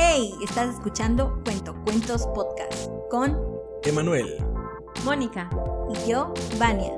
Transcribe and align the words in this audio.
Hey, 0.00 0.32
estás 0.44 0.76
escuchando 0.76 1.42
Cuento 1.44 1.74
Cuentos 1.84 2.24
Podcast 2.28 2.88
con 3.10 3.36
Emanuel, 3.82 4.28
Mónica 5.04 5.50
y 5.92 6.08
yo, 6.08 6.32
Vania. 6.56 6.92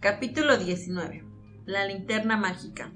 Capítulo 0.00 0.56
19. 0.56 1.26
La 1.66 1.84
linterna 1.84 2.38
mágica. 2.38 2.94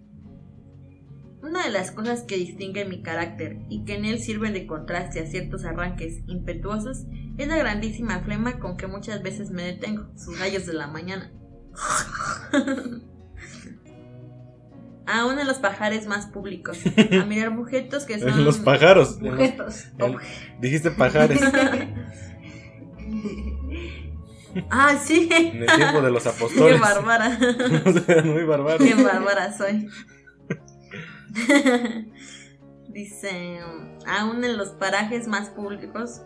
Una 1.42 1.64
de 1.64 1.70
las 1.70 1.90
cosas 1.90 2.22
que 2.22 2.38
distingue 2.38 2.86
mi 2.86 3.02
carácter 3.02 3.58
y 3.68 3.84
que 3.84 3.96
en 3.96 4.06
él 4.06 4.18
sirven 4.18 4.54
de 4.54 4.66
contraste 4.66 5.20
a 5.20 5.26
ciertos 5.26 5.66
arranques 5.66 6.22
impetuosos 6.26 7.04
es 7.36 7.48
la 7.48 7.58
grandísima 7.58 8.20
flema 8.20 8.58
con 8.58 8.78
que 8.78 8.86
muchas 8.86 9.22
veces 9.22 9.50
me 9.50 9.62
detengo, 9.62 10.08
sus 10.16 10.40
rayos 10.40 10.64
de 10.64 10.72
la 10.72 10.86
mañana. 10.86 11.30
Aún 15.10 15.38
en 15.38 15.46
los 15.46 15.56
pajares 15.58 16.06
más 16.06 16.26
públicos, 16.26 16.78
a 17.18 17.24
mirar 17.26 17.56
objetos 17.58 18.04
que 18.04 18.18
son... 18.18 18.44
los 18.44 18.58
pájaros. 18.58 19.18
Objetos. 19.22 19.86
El- 19.98 20.16
Dijiste 20.60 20.90
pajares. 20.90 21.40
Ah, 24.70 24.96
sí. 25.00 25.28
En 25.30 25.62
el 25.62 25.66
tiempo 25.76 26.00
de 26.00 26.10
los 26.10 26.22
Qué 26.22 26.28
apóstoles. 26.30 26.80
bárbara. 26.80 27.38
Muy 28.24 28.44
bárbaro. 28.44 28.78
Qué 28.78 28.94
bárbara 28.94 29.56
soy. 29.56 29.86
Dice, 32.88 33.60
aún 34.06 34.42
en 34.44 34.56
los 34.56 34.70
parajes 34.70 35.28
más 35.28 35.50
públicos, 35.50 36.22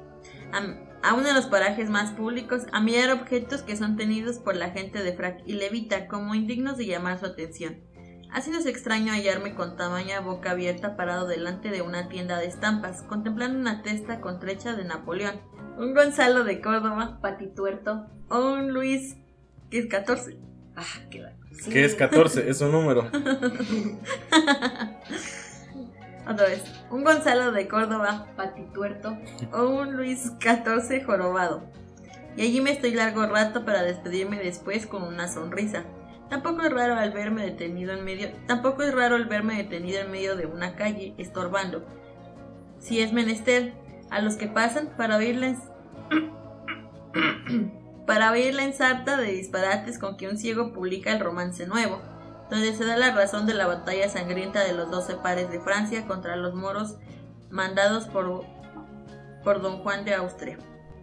aún 1.02 1.26
en 1.26 1.34
los 1.34 1.46
parajes 1.46 1.90
más 1.90 2.12
públicos, 2.12 2.62
a 2.72 2.80
mirar 2.80 3.10
objetos 3.10 3.62
que 3.62 3.76
son 3.76 3.96
tenidos 3.96 4.38
por 4.38 4.56
la 4.56 4.70
gente 4.70 5.02
de 5.02 5.12
frac 5.12 5.40
y 5.44 5.54
levita 5.54 6.06
como 6.06 6.34
indignos 6.34 6.78
de 6.78 6.86
llamar 6.86 7.18
su 7.18 7.26
atención. 7.26 7.80
Ha 8.32 8.40
sido 8.40 8.58
extraño 8.60 9.12
hallarme 9.12 9.54
con 9.54 9.76
tamaña 9.76 10.20
boca 10.20 10.52
abierta 10.52 10.96
parado 10.96 11.26
delante 11.26 11.68
de 11.68 11.82
una 11.82 12.08
tienda 12.08 12.38
de 12.38 12.46
estampas, 12.46 13.02
contemplando 13.02 13.58
una 13.58 13.82
testa 13.82 14.22
contrecha 14.22 14.74
de 14.74 14.84
Napoleón, 14.84 15.40
un 15.76 15.94
Gonzalo 15.94 16.42
de 16.44 16.62
Córdoba, 16.62 17.18
patituerto, 17.20 18.06
o 18.30 18.54
un 18.54 18.72
Luis 18.72 19.16
que 19.70 19.80
es 19.80 19.86
14. 19.86 20.38
Ah, 20.76 20.82
qué 21.10 21.22
sí. 21.60 21.70
¿Qué 21.70 21.84
es 21.84 21.94
14? 21.94 22.48
Es 22.48 22.62
un 22.62 22.72
número. 22.72 23.02
Otra 26.26 26.46
vez. 26.46 26.62
Un 26.90 27.04
Gonzalo 27.04 27.52
de 27.52 27.68
Córdoba 27.68 28.28
Patituerto. 28.36 29.18
o 29.52 29.66
un 29.66 29.96
Luis 29.96 30.32
XIV 30.40 31.04
jorobado. 31.04 31.64
Y 32.36 32.42
allí 32.42 32.62
me 32.62 32.72
estoy 32.72 32.92
largo 32.94 33.26
rato 33.26 33.66
para 33.66 33.82
despedirme 33.82 34.38
después 34.38 34.86
con 34.86 35.02
una 35.02 35.28
sonrisa. 35.28 35.84
Tampoco 36.32 36.62
es 36.62 36.72
raro 36.72 36.96
al 36.96 37.12
verme 37.12 37.44
detenido 37.44 37.92
en 37.92 38.06
medio. 38.06 38.30
Tampoco 38.46 38.84
es 38.84 38.94
raro 38.94 39.16
el 39.16 39.26
verme 39.26 39.58
detenido 39.58 40.00
en 40.00 40.10
medio 40.10 40.34
de 40.34 40.46
una 40.46 40.76
calle, 40.76 41.12
estorbando. 41.18 41.84
Si 42.78 43.02
es 43.02 43.12
menester, 43.12 43.74
a 44.08 44.22
los 44.22 44.36
que 44.36 44.46
pasan 44.46 44.94
para 44.96 45.18
oírles. 45.18 45.58
para 48.06 48.30
oír 48.30 48.54
la 48.54 48.64
ensarta 48.64 49.18
de 49.18 49.30
disparates 49.30 49.98
con 49.98 50.16
que 50.16 50.26
un 50.26 50.38
ciego 50.38 50.72
publica 50.72 51.12
el 51.12 51.20
romance 51.20 51.66
nuevo 51.66 52.00
donde 52.48 52.74
se 52.74 52.86
da 52.86 52.96
la 52.96 53.14
razón 53.14 53.44
de 53.44 53.52
la 53.52 53.66
batalla 53.66 54.08
sangrienta 54.08 54.64
de 54.64 54.72
los 54.72 54.90
doce 54.90 55.16
pares 55.16 55.50
de 55.50 55.60
Francia 55.60 56.06
contra 56.06 56.36
los 56.36 56.54
moros 56.54 56.96
mandados 57.50 58.06
por, 58.06 58.46
por 59.44 59.60
don 59.60 59.82
Juan 59.82 60.06
de 60.06 60.14
Austria. 60.14 60.58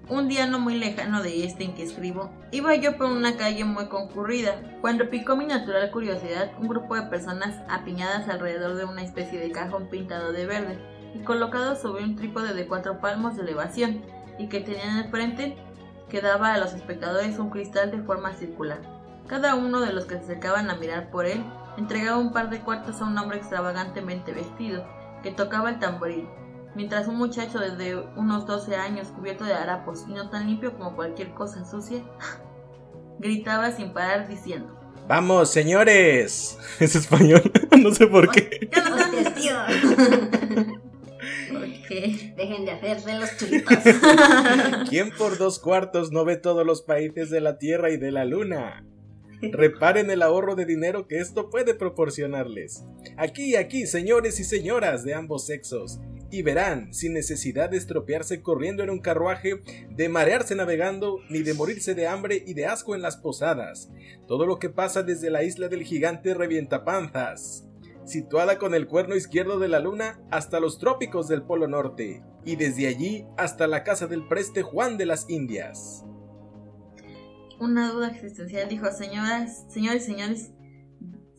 Un 0.09 0.27
día 0.27 0.47
no 0.47 0.57
muy 0.57 0.73
lejano 0.73 1.21
de 1.21 1.45
este 1.45 1.63
en 1.63 1.75
que 1.75 1.83
escribo, 1.83 2.31
iba 2.49 2.75
yo 2.75 2.97
por 2.97 3.05
una 3.11 3.37
calle 3.37 3.63
muy 3.63 3.85
concurrida, 3.89 4.59
cuando 4.81 5.07
picó 5.11 5.35
mi 5.35 5.45
natural 5.45 5.91
curiosidad 5.91 6.49
un 6.59 6.67
grupo 6.67 6.95
de 6.95 7.03
personas 7.03 7.61
apiñadas 7.69 8.27
alrededor 8.27 8.73
de 8.73 8.85
una 8.85 9.03
especie 9.03 9.39
de 9.39 9.51
cajón 9.51 9.87
pintado 9.87 10.31
de 10.31 10.47
verde 10.47 10.79
y 11.13 11.19
colocado 11.19 11.75
sobre 11.75 12.03
un 12.03 12.15
trípode 12.15 12.55
de 12.55 12.65
cuatro 12.65 12.99
palmos 12.99 13.35
de 13.35 13.43
elevación, 13.43 14.01
y 14.39 14.47
que 14.47 14.61
tenía 14.61 14.85
en 14.85 14.97
el 14.97 15.11
frente 15.11 15.57
que 16.09 16.21
daba 16.21 16.55
a 16.55 16.57
los 16.57 16.73
espectadores 16.73 17.37
un 17.37 17.51
cristal 17.51 17.91
de 17.91 18.01
forma 18.01 18.33
circular. 18.33 18.79
Cada 19.27 19.53
uno 19.53 19.79
de 19.79 19.93
los 19.93 20.05
que 20.05 20.15
se 20.15 20.21
acercaban 20.21 20.71
a 20.71 20.75
mirar 20.75 21.11
por 21.11 21.27
él 21.27 21.43
entregaba 21.77 22.17
un 22.17 22.33
par 22.33 22.49
de 22.49 22.61
cuartos 22.61 22.99
a 22.99 23.05
un 23.05 23.15
hombre 23.15 23.37
extravagantemente 23.37 24.31
vestido, 24.31 24.87
que 25.21 25.29
tocaba 25.29 25.69
el 25.69 25.77
tamboril, 25.77 26.27
mientras 26.79 27.09
un 27.09 27.17
muchacho 27.17 27.59
desde 27.59 27.97
unos 28.15 28.47
12 28.47 28.73
años, 28.73 29.09
cubierto 29.09 29.43
de 29.43 29.51
harapos 29.51 30.05
y 30.07 30.13
no 30.13 30.29
tan 30.29 30.47
limpio 30.47 30.77
como 30.77 30.95
cualquier 30.95 31.33
cosa 31.33 31.69
sucia, 31.69 32.01
gritaba 33.19 33.73
sin 33.73 33.91
parar 33.91 34.29
diciendo: 34.29 34.79
Vamos, 35.05 35.51
señores. 35.51 36.57
Es 36.79 36.95
español. 36.95 37.41
No 37.79 37.93
sé 37.93 38.07
por 38.07 38.29
qué. 38.31 38.69
Hostias, 38.75 39.35
tío. 39.35 39.55
¿Por 41.51 41.87
qué? 41.87 42.33
Dejen 42.35 42.65
de 42.65 42.71
hacerse 42.71 43.17
los 43.17 43.37
chulitos. 43.37 43.77
¿Quién 44.89 45.11
por 45.17 45.37
dos 45.37 45.59
cuartos 45.59 46.11
no 46.11 46.25
ve 46.25 46.35
todos 46.35 46.65
los 46.65 46.81
países 46.81 47.29
de 47.29 47.39
la 47.39 47.57
Tierra 47.57 47.89
y 47.89 47.97
de 47.97 48.11
la 48.11 48.25
Luna? 48.25 48.85
Reparen 49.41 50.11
el 50.11 50.21
ahorro 50.21 50.55
de 50.55 50.65
dinero 50.65 51.07
que 51.07 51.19
esto 51.19 51.49
puede 51.49 51.73
proporcionarles. 51.73 52.83
Aquí, 53.15 53.55
aquí, 53.55 53.87
señores 53.87 54.41
y 54.41 54.43
señoras 54.43 55.05
de 55.05 55.13
ambos 55.13 55.45
sexos. 55.45 55.99
Y 56.31 56.43
verán, 56.43 56.93
sin 56.93 57.13
necesidad 57.13 57.71
de 57.71 57.77
estropearse 57.77 58.43
corriendo 58.43 58.83
en 58.83 58.91
un 58.91 58.99
carruaje, 58.99 59.63
de 59.89 60.09
marearse 60.09 60.55
navegando, 60.55 61.19
ni 61.29 61.39
de 61.39 61.55
morirse 61.55 61.95
de 61.95 62.07
hambre 62.07 62.43
y 62.45 62.53
de 62.53 62.67
asco 62.67 62.93
en 62.93 63.01
las 63.01 63.17
posadas. 63.17 63.89
Todo 64.27 64.45
lo 64.45 64.59
que 64.59 64.69
pasa 64.69 65.01
desde 65.01 65.31
la 65.31 65.43
isla 65.43 65.69
del 65.69 65.83
gigante 65.83 66.35
Revientapanzas, 66.35 67.65
situada 68.05 68.59
con 68.59 68.75
el 68.75 68.85
cuerno 68.87 69.15
izquierdo 69.15 69.57
de 69.57 69.69
la 69.69 69.79
luna 69.79 70.21
hasta 70.29 70.59
los 70.59 70.77
trópicos 70.77 71.27
del 71.27 71.41
Polo 71.41 71.67
Norte, 71.67 72.23
y 72.45 72.55
desde 72.57 72.87
allí 72.87 73.25
hasta 73.37 73.65
la 73.65 73.83
casa 73.83 74.05
del 74.05 74.27
preste 74.27 74.61
Juan 74.61 74.97
de 74.97 75.07
las 75.07 75.27
Indias. 75.29 76.05
Una 77.59 77.91
duda 77.91 78.09
existencial 78.09 78.69
dijo: 78.69 78.91
Señoras, 78.91 79.65
señores, 79.67 80.05
señores, 80.05 80.51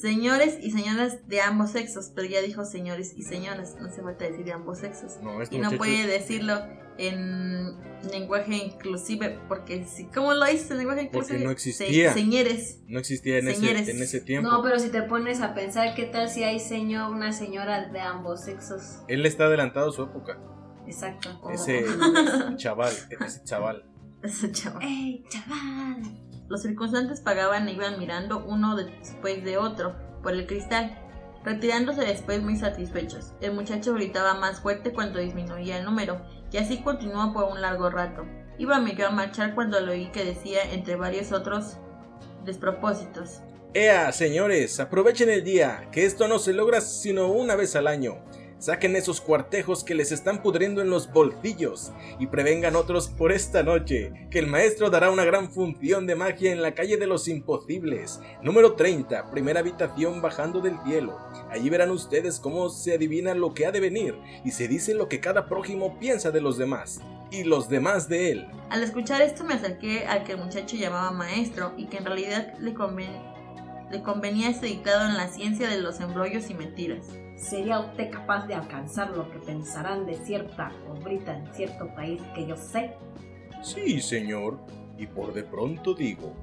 señores 0.00 0.58
y 0.60 0.70
señoras 0.70 1.26
de 1.28 1.40
ambos 1.40 1.70
sexos, 1.72 2.10
pero 2.14 2.26
ya 2.28 2.40
dijo 2.40 2.64
señores 2.64 3.12
y 3.16 3.22
señoras, 3.22 3.76
no 3.80 3.90
se 3.90 4.02
falta 4.02 4.24
decir 4.24 4.44
de 4.44 4.52
ambos 4.52 4.78
sexos. 4.78 5.18
No, 5.22 5.40
este 5.42 5.56
y 5.56 5.58
no 5.58 5.64
muchacho- 5.66 5.78
puede 5.78 6.06
decirlo 6.06 6.60
en 6.98 7.76
lenguaje 8.12 8.54
inclusive 8.56 9.38
porque 9.48 9.86
si 9.86 10.06
cómo 10.06 10.34
lo 10.34 10.44
dices 10.44 10.70
en 10.70 10.78
lenguaje 10.78 11.02
inclusive 11.04 11.34
Porque 11.34 11.44
no 11.44 11.50
existía. 11.50 12.12
Se- 12.12 12.20
señores 12.20 12.80
no 12.88 12.98
existía 12.98 13.38
en 13.38 13.48
ese, 13.48 13.90
en 13.90 14.02
ese 14.02 14.20
tiempo. 14.20 14.50
No, 14.50 14.62
pero 14.62 14.78
si 14.78 14.90
te 14.90 15.02
pones 15.02 15.40
a 15.40 15.54
pensar, 15.54 15.94
¿qué 15.94 16.04
tal 16.04 16.28
si 16.28 16.44
hay 16.44 16.60
señor, 16.60 17.10
una 17.10 17.32
señora 17.32 17.88
de 17.88 18.00
ambos 18.00 18.42
sexos? 18.44 18.98
Él 19.08 19.24
está 19.26 19.44
adelantado 19.46 19.90
a 19.90 19.92
su 19.92 20.02
época. 20.02 20.38
Exacto. 20.86 21.40
Ese 21.52 21.84
chaval, 22.56 22.92
ese 23.24 23.44
chaval. 23.44 23.84
Ese 24.22 24.52
chaval. 24.52 24.82
¡Ey, 24.82 25.24
chaval! 25.30 26.02
Los 26.50 26.62
circunstantes 26.62 27.20
pagaban 27.20 27.68
e 27.68 27.72
iban 27.72 27.98
mirando 27.98 28.44
uno 28.44 28.76
después 28.76 29.42
de 29.44 29.56
otro 29.56 29.94
por 30.22 30.32
el 30.32 30.46
cristal 30.46 30.98
retirándose 31.44 32.02
después 32.02 32.42
muy 32.42 32.56
satisfechos 32.56 33.32
el 33.40 33.54
muchacho 33.54 33.94
gritaba 33.94 34.34
más 34.34 34.60
fuerte 34.60 34.92
cuando 34.92 35.20
disminuía 35.20 35.78
el 35.78 35.84
número 35.84 36.20
y 36.50 36.58
así 36.58 36.82
continuó 36.82 37.32
por 37.32 37.44
un 37.44 37.62
largo 37.62 37.88
rato 37.88 38.26
íbame 38.58 38.96
yo 38.96 39.06
a 39.06 39.10
marchar 39.12 39.54
cuando 39.54 39.80
lo 39.80 39.92
oí 39.92 40.10
que 40.10 40.24
decía 40.24 40.60
entre 40.72 40.96
varios 40.96 41.32
otros 41.32 41.78
despropósitos 42.44 43.40
¡Ea, 43.72 44.10
señores! 44.10 44.80
Aprovechen 44.80 45.30
el 45.30 45.44
día, 45.44 45.86
que 45.92 46.04
esto 46.04 46.26
no 46.26 46.40
se 46.40 46.52
logra 46.52 46.80
sino 46.80 47.28
una 47.28 47.54
vez 47.54 47.76
al 47.76 47.86
año. 47.86 48.18
Saquen 48.60 48.94
esos 48.94 49.22
cuartejos 49.22 49.82
que 49.82 49.94
les 49.94 50.12
están 50.12 50.43
pudriendo 50.43 50.82
en 50.82 50.91
los 50.91 51.10
bolsillos 51.10 51.93
y 52.19 52.26
prevengan 52.26 52.76
otros 52.76 53.09
por 53.09 53.32
esta 53.32 53.62
noche, 53.62 54.12
que 54.31 54.38
el 54.38 54.47
maestro 54.48 54.91
dará 54.91 55.10
una 55.10 55.25
gran 55.25 55.50
función 55.50 56.06
de 56.06 56.15
magia 56.15 56.53
en 56.53 56.60
la 56.60 56.75
calle 56.75 56.98
de 56.98 57.06
los 57.06 57.26
imposibles, 57.26 58.21
número 58.43 58.75
30, 58.75 59.31
primera 59.31 59.60
habitación 59.60 60.21
bajando 60.21 60.60
del 60.60 60.76
cielo. 60.84 61.16
Allí 61.50 61.71
verán 61.71 61.91
ustedes 61.91 62.39
cómo 62.39 62.68
se 62.68 62.95
adivina 62.95 63.34
lo 63.34 63.54
que 63.54 63.65
ha 63.65 63.72
de 63.72 63.80
venir 63.80 64.15
y 64.45 64.51
se 64.51 64.68
dice 64.68 64.92
lo 64.92 65.09
que 65.09 65.21
cada 65.21 65.47
prójimo 65.48 65.98
piensa 65.98 66.30
de 66.30 66.42
los 66.42 66.59
demás 66.59 67.01
y 67.30 67.45
los 67.45 67.68
demás 67.71 68.09
de 68.10 68.30
él. 68.33 68.47
Al 68.68 68.83
escuchar 68.83 69.22
esto 69.22 69.42
me 69.42 69.54
acerqué 69.54 70.06
al 70.06 70.22
que 70.24 70.33
el 70.33 70.39
muchacho 70.39 70.77
llamaba 70.77 71.10
maestro 71.13 71.72
y 71.78 71.86
que 71.86 71.97
en 71.97 72.04
realidad 72.04 72.53
le, 72.59 72.74
conven- 72.74 73.22
le 73.91 74.03
convenía 74.03 74.51
ese 74.51 74.66
dictado 74.66 75.09
en 75.09 75.16
la 75.16 75.28
ciencia 75.28 75.69
de 75.69 75.81
los 75.81 76.01
embrollos 76.01 76.48
y 76.48 76.54
mentiras. 76.54 77.07
¿Sería 77.37 77.81
usted 77.81 78.10
capaz 78.10 78.47
de 78.47 78.54
alcanzar 78.54 79.10
lo 79.16 79.31
que 79.31 79.39
pensarán 79.39 80.07
de 80.07 80.15
cierta 80.15 80.72
obrita 80.89 81.37
en 81.37 81.53
cierto 81.54 81.92
país 81.95 82.21
que 82.34 82.47
yo 82.47 82.57
sé? 82.57 82.95
Sí, 83.63 84.01
señor, 84.01 84.59
y 84.97 85.07
por 85.07 85.33
de 85.33 85.42
pronto 85.42 85.95
digo 85.95 86.34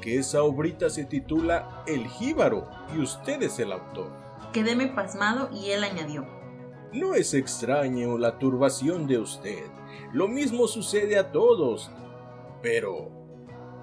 que 0.00 0.18
esa 0.18 0.42
obrita 0.42 0.90
se 0.90 1.04
titula 1.04 1.82
El 1.86 2.06
Jíbaro 2.06 2.68
y 2.94 3.00
usted 3.00 3.42
es 3.42 3.58
el 3.58 3.72
autor. 3.72 4.12
Quedéme 4.52 4.88
pasmado 4.88 5.48
y 5.52 5.70
él 5.70 5.82
añadió. 5.84 6.26
No 6.92 7.14
es 7.14 7.32
extraño 7.32 8.18
la 8.18 8.38
turbación 8.38 9.06
de 9.06 9.18
usted. 9.18 9.64
Lo 10.12 10.28
mismo 10.28 10.68
sucede 10.68 11.18
a 11.18 11.32
todos. 11.32 11.90
Pero... 12.60 13.10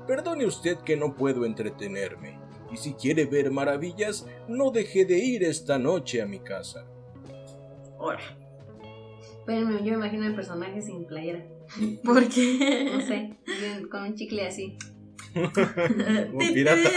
Perdone 0.06 0.45
usted 0.45 0.77
que 0.80 0.98
no 0.98 1.16
puedo 1.16 1.45
entretenerme. 1.45 2.38
Y 2.71 2.77
si 2.77 2.94
quiere 2.94 3.25
ver 3.25 3.51
maravillas, 3.51 4.25
no 4.48 4.71
deje 4.71 5.06
de 5.06 5.18
ir 5.18 5.44
esta 5.44 5.80
noche 5.80 6.21
a 6.21 6.25
mi 6.25 6.39
casa. 6.39 6.86
Ahora. 7.98 8.19
Pero 9.45 9.80
yo 9.80 9.92
me 9.92 10.06
imagino 10.06 10.25
el 10.25 10.36
personaje 10.36 10.81
sin 10.81 11.06
playera. 11.06 11.45
¿Por 12.04 12.27
qué? 12.30 12.89
No 12.94 13.01
sé, 13.01 13.38
con 13.89 14.04
un 14.04 14.16
chicle 14.16 14.48
así. 14.48 14.77
Como 15.33 16.54
pirata. 16.54 16.89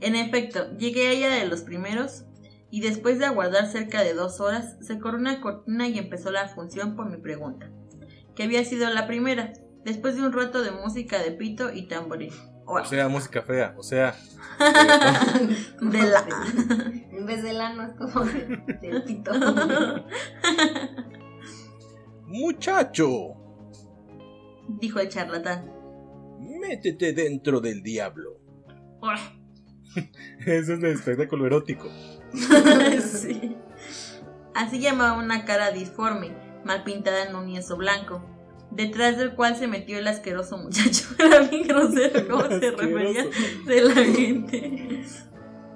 En 0.00 0.16
efecto, 0.16 0.76
llegué 0.78 1.06
a 1.06 1.12
ella 1.12 1.30
de 1.30 1.46
los 1.46 1.62
primeros 1.62 2.24
y 2.72 2.80
después 2.80 3.18
de 3.18 3.26
aguardar 3.26 3.70
cerca 3.70 4.02
de 4.02 4.14
dos 4.14 4.40
horas, 4.40 4.76
se 4.80 4.98
corrió 4.98 5.20
una 5.20 5.40
cortina 5.40 5.86
y 5.88 5.98
empezó 5.98 6.32
la 6.32 6.48
función 6.48 6.96
por 6.96 7.10
mi 7.10 7.18
pregunta, 7.18 7.70
que 8.34 8.42
había 8.42 8.64
sido 8.64 8.88
la 8.90 9.06
primera, 9.06 9.52
después 9.84 10.16
de 10.16 10.22
un 10.22 10.32
rato 10.32 10.62
de 10.62 10.72
música 10.72 11.22
de 11.22 11.32
pito 11.32 11.72
y 11.72 11.86
tamboril. 11.86 12.32
O 12.80 12.84
sea, 12.84 13.08
música 13.08 13.42
fea, 13.42 13.74
o 13.76 13.82
sea. 13.82 14.14
de 15.80 16.02
la... 16.02 16.26
En 17.12 17.26
vez 17.26 17.42
del 17.42 17.60
ano 17.60 17.84
es 17.84 17.94
como 17.94 18.24
del 18.24 19.02
pito. 19.04 19.32
Muchacho, 22.26 23.34
dijo 24.68 24.98
el 24.98 25.08
charlatán. 25.08 25.70
métete 26.40 27.12
dentro 27.12 27.60
del 27.60 27.82
diablo. 27.82 28.40
Eso 30.46 30.74
es 30.74 30.80
de 30.80 30.92
espectáculo 30.92 31.46
erótico. 31.46 31.88
sí. 33.00 33.56
Así 34.54 34.80
llamaba 34.80 35.18
una 35.18 35.44
cara 35.44 35.70
disforme, 35.70 36.34
mal 36.64 36.82
pintada 36.84 37.24
en 37.24 37.36
un 37.36 37.46
lienzo 37.46 37.76
blanco, 37.76 38.22
detrás 38.74 39.18
del 39.18 39.34
cual 39.34 39.56
se 39.56 39.66
metió 39.66 39.98
el 39.98 40.06
asqueroso 40.08 40.56
muchacho. 40.58 41.08
Era 41.18 41.40
bien 41.40 41.66
grosero 41.66 42.28
cómo 42.28 42.48
se 42.48 42.70
refería 42.70 43.26
de 43.66 43.80
la 43.80 43.94
gente. 43.94 45.04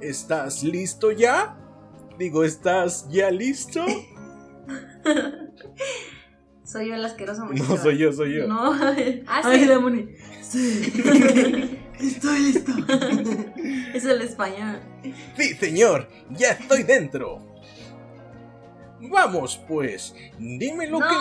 ¿Estás 0.01 0.63
listo 0.63 1.11
ya? 1.13 1.57
Digo, 2.19 2.45
¿estás 2.45 3.07
ya 3.11 3.31
listo? 3.31 3.85
Soy 6.65 6.89
yo 6.89 6.95
el 6.97 7.05
asqueroso 7.05 7.45
muchacho. 7.45 7.69
No, 7.69 7.77
soy 7.77 7.99
yo, 7.99 8.13
soy 8.13 8.39
yo. 8.39 8.49
No, 8.49 8.73
Ah, 8.73 8.95
ay, 9.45 9.61
sí. 9.61 9.67
la 9.67 9.79
Moni. 9.79 10.09
Sí. 10.43 10.93
Estoy 12.01 12.39
listo. 12.41 12.73
Es 13.95 14.05
el 14.05 14.21
español. 14.21 14.81
Sí, 15.37 15.55
señor, 15.55 16.09
ya 16.31 16.51
estoy 16.51 16.83
dentro. 16.83 17.39
Vamos, 19.01 19.61
pues, 19.69 20.15
dime 20.39 20.89
lo 20.89 20.99
No, 20.99 21.07
que 21.09 21.15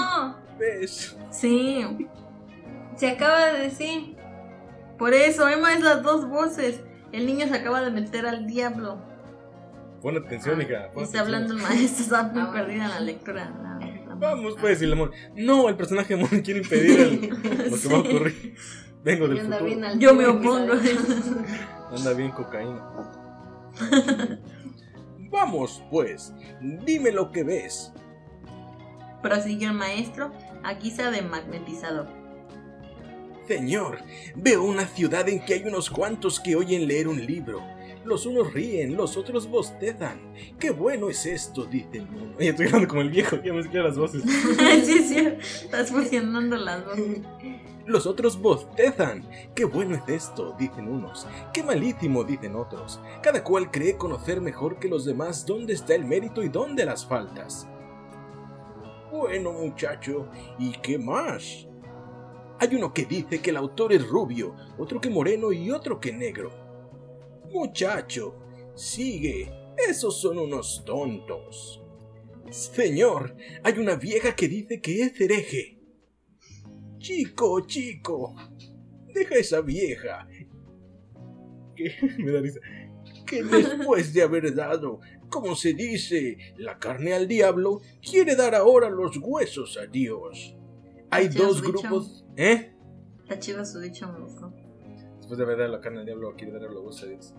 ves. 0.59 1.15
Sí. 1.31 1.85
se 2.95 3.09
acaba 3.09 3.47
de 3.47 3.59
decir. 3.61 4.15
Por 4.97 5.13
eso, 5.13 5.47
Emma 5.49 5.73
es 5.73 5.81
las 5.81 6.01
dos 6.03 6.27
voces. 6.29 6.81
El 7.11 7.25
niño 7.25 7.47
se 7.47 7.55
acaba 7.55 7.81
de 7.81 7.91
meter 7.91 8.25
al 8.25 8.47
diablo. 8.47 8.97
Pon 10.01 10.17
atención, 10.17 10.61
hija. 10.61 10.89
pon 10.93 11.03
Está 11.03 11.19
atención. 11.21 11.23
hablando 11.23 11.53
el 11.55 11.61
maestro, 11.61 12.03
está 12.03 12.23
muy 12.23 12.41
Ah, 12.43 12.51
perdida 12.53 12.83
en 12.85 12.89
la 12.91 12.99
lectura. 13.01 13.53
La- 13.61 13.79
la- 14.07 14.15
Vamos, 14.15 14.55
pues, 14.61 14.81
y 14.81 14.85
la 14.85 14.95
mon- 14.95 15.11
No, 15.35 15.67
el 15.67 15.75
personaje 15.75 16.15
mon 16.15 16.27
quiere 16.41 16.61
impedir 16.61 16.99
el- 16.99 17.29
lo 17.71 17.77
que 17.79 17.87
va 17.89 17.95
a 17.95 17.99
ocurrir. 17.99 18.55
Vengo 19.03 19.27
del 19.27 19.39
anda 19.39 19.57
futuro. 19.59 19.79
bien 19.81 19.99
Yo 19.99 20.13
me 20.15 20.25
opongo. 20.27 20.73
Anda 21.91 22.13
bien 22.13 22.31
cocaína. 22.31 22.81
Vamos, 25.29 25.83
pues, 25.91 26.33
dime 26.85 27.11
lo 27.11 27.31
que 27.31 27.43
ves. 27.43 27.91
Prosiguió 29.25 29.69
el 29.69 29.73
maestro 29.73 30.31
a 30.61 30.75
guisa 30.75 31.09
de 31.09 31.23
magnetizador. 31.23 32.05
Señor, 33.47 33.97
veo 34.35 34.63
una 34.63 34.85
ciudad 34.85 35.27
en 35.27 35.43
que 35.43 35.55
hay 35.55 35.63
unos 35.63 35.89
cuantos 35.89 36.39
que 36.39 36.55
oyen 36.55 36.87
leer 36.87 37.07
un 37.07 37.25
libro. 37.25 37.63
Los 38.03 38.27
unos 38.27 38.53
ríen, 38.53 38.95
los 38.95 39.17
otros 39.17 39.49
bostezan. 39.49 40.31
¡Qué 40.59 40.69
bueno 40.69 41.09
es 41.09 41.25
esto! 41.25 41.65
Dicen 41.65 42.07
uno. 42.13 42.35
Oye, 42.37 42.49
estoy 42.49 42.67
hablando 42.67 42.87
como 42.87 43.01
el 43.01 43.09
viejo, 43.09 43.37
ya 43.43 43.51
mezclé 43.51 43.81
las 43.81 43.97
voces. 43.97 44.21
sí, 44.85 44.99
sí, 44.99 45.17
estás 45.17 45.89
fusionando 45.89 46.55
las 46.57 46.85
dos. 46.85 46.99
Los 47.87 48.05
otros 48.05 48.39
bostezan. 48.39 49.27
¡Qué 49.55 49.65
bueno 49.65 49.95
es 49.95 50.07
esto! 50.07 50.55
Dicen 50.59 50.87
unos. 50.87 51.25
¡Qué 51.51 51.63
malísimo! 51.63 52.23
Dicen 52.25 52.55
otros. 52.55 52.99
Cada 53.23 53.43
cual 53.43 53.71
cree 53.71 53.97
conocer 53.97 54.39
mejor 54.39 54.77
que 54.77 54.87
los 54.87 55.03
demás 55.03 55.47
dónde 55.47 55.73
está 55.73 55.95
el 55.95 56.05
mérito 56.05 56.43
y 56.43 56.49
dónde 56.49 56.85
las 56.85 57.07
faltas. 57.07 57.67
Bueno, 59.15 59.53
muchacho, 59.53 60.29
¿y 60.59 60.73
qué 60.81 60.97
más? 60.97 61.65
Hay 62.59 62.75
uno 62.75 62.93
que 62.93 63.05
dice 63.05 63.39
que 63.41 63.51
el 63.51 63.55
autor 63.55 63.93
es 63.93 64.05
rubio, 64.05 64.53
otro 64.77 64.99
que 64.99 65.09
moreno 65.09 65.53
y 65.53 65.71
otro 65.71 66.01
que 66.01 66.11
negro. 66.11 66.51
Muchacho, 67.49 68.35
sigue. 68.75 69.49
Esos 69.87 70.19
son 70.19 70.37
unos 70.37 70.83
tontos. 70.85 71.81
Señor, 72.49 73.37
hay 73.63 73.79
una 73.79 73.95
vieja 73.95 74.35
que 74.35 74.49
dice 74.49 74.81
que 74.81 75.03
es 75.03 75.19
hereje. 75.19 75.79
Chico, 76.97 77.65
chico, 77.65 78.35
deja 79.13 79.35
esa 79.35 79.61
vieja. 79.61 80.27
Que 81.75 81.93
me 82.19 82.31
da 82.31 82.41
risa. 82.41 82.59
Que 83.25 83.43
después 83.43 84.13
de 84.13 84.21
haber 84.23 84.55
dado, 84.55 84.99
como 85.35 85.53
se 85.57 85.73
dice, 85.73 86.37
la 86.55 86.79
carne 86.79 87.13
al 87.13 87.27
diablo, 87.27 87.81
quiere 88.01 88.37
dar 88.37 88.55
ahora 88.55 88.89
los 88.89 89.17
huesos 89.17 89.77
a 89.77 89.85
Dios. 89.85 90.55
Hay 91.11 91.27
dos 91.27 91.61
grupos. 91.61 92.25
¿Eh? 92.37 92.73
Está 93.23 93.37
chido 93.37 93.65
su 93.65 93.81
dicho, 93.81 94.09
me 94.13 94.21
gustó. 94.21 94.53
Después 95.17 95.37
de 95.37 95.43
haber 95.43 95.57
dado 95.57 95.71
la 95.71 95.81
carne 95.81 95.99
al 95.99 96.05
diablo, 96.05 96.33
quiere 96.37 96.53
dar 96.53 96.61
los 96.71 96.85
huesos 96.85 97.03
a 97.03 97.07
Dios. 97.07 97.33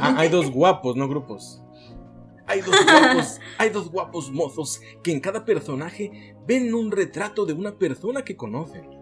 Ah, 0.00 0.14
hay 0.16 0.28
dos 0.28 0.48
guapos, 0.52 0.94
no 0.94 1.08
grupos. 1.08 1.60
Hay 2.46 2.60
dos 2.60 2.76
guapos, 2.84 3.40
hay 3.58 3.70
dos 3.70 3.90
guapos 3.90 4.30
mozos 4.30 4.80
que 5.02 5.10
en 5.10 5.18
cada 5.18 5.44
personaje 5.44 6.36
ven 6.46 6.72
un 6.72 6.92
retrato 6.92 7.46
de 7.46 7.52
una 7.52 7.78
persona 7.78 8.22
que 8.22 8.36
conocen. 8.36 9.01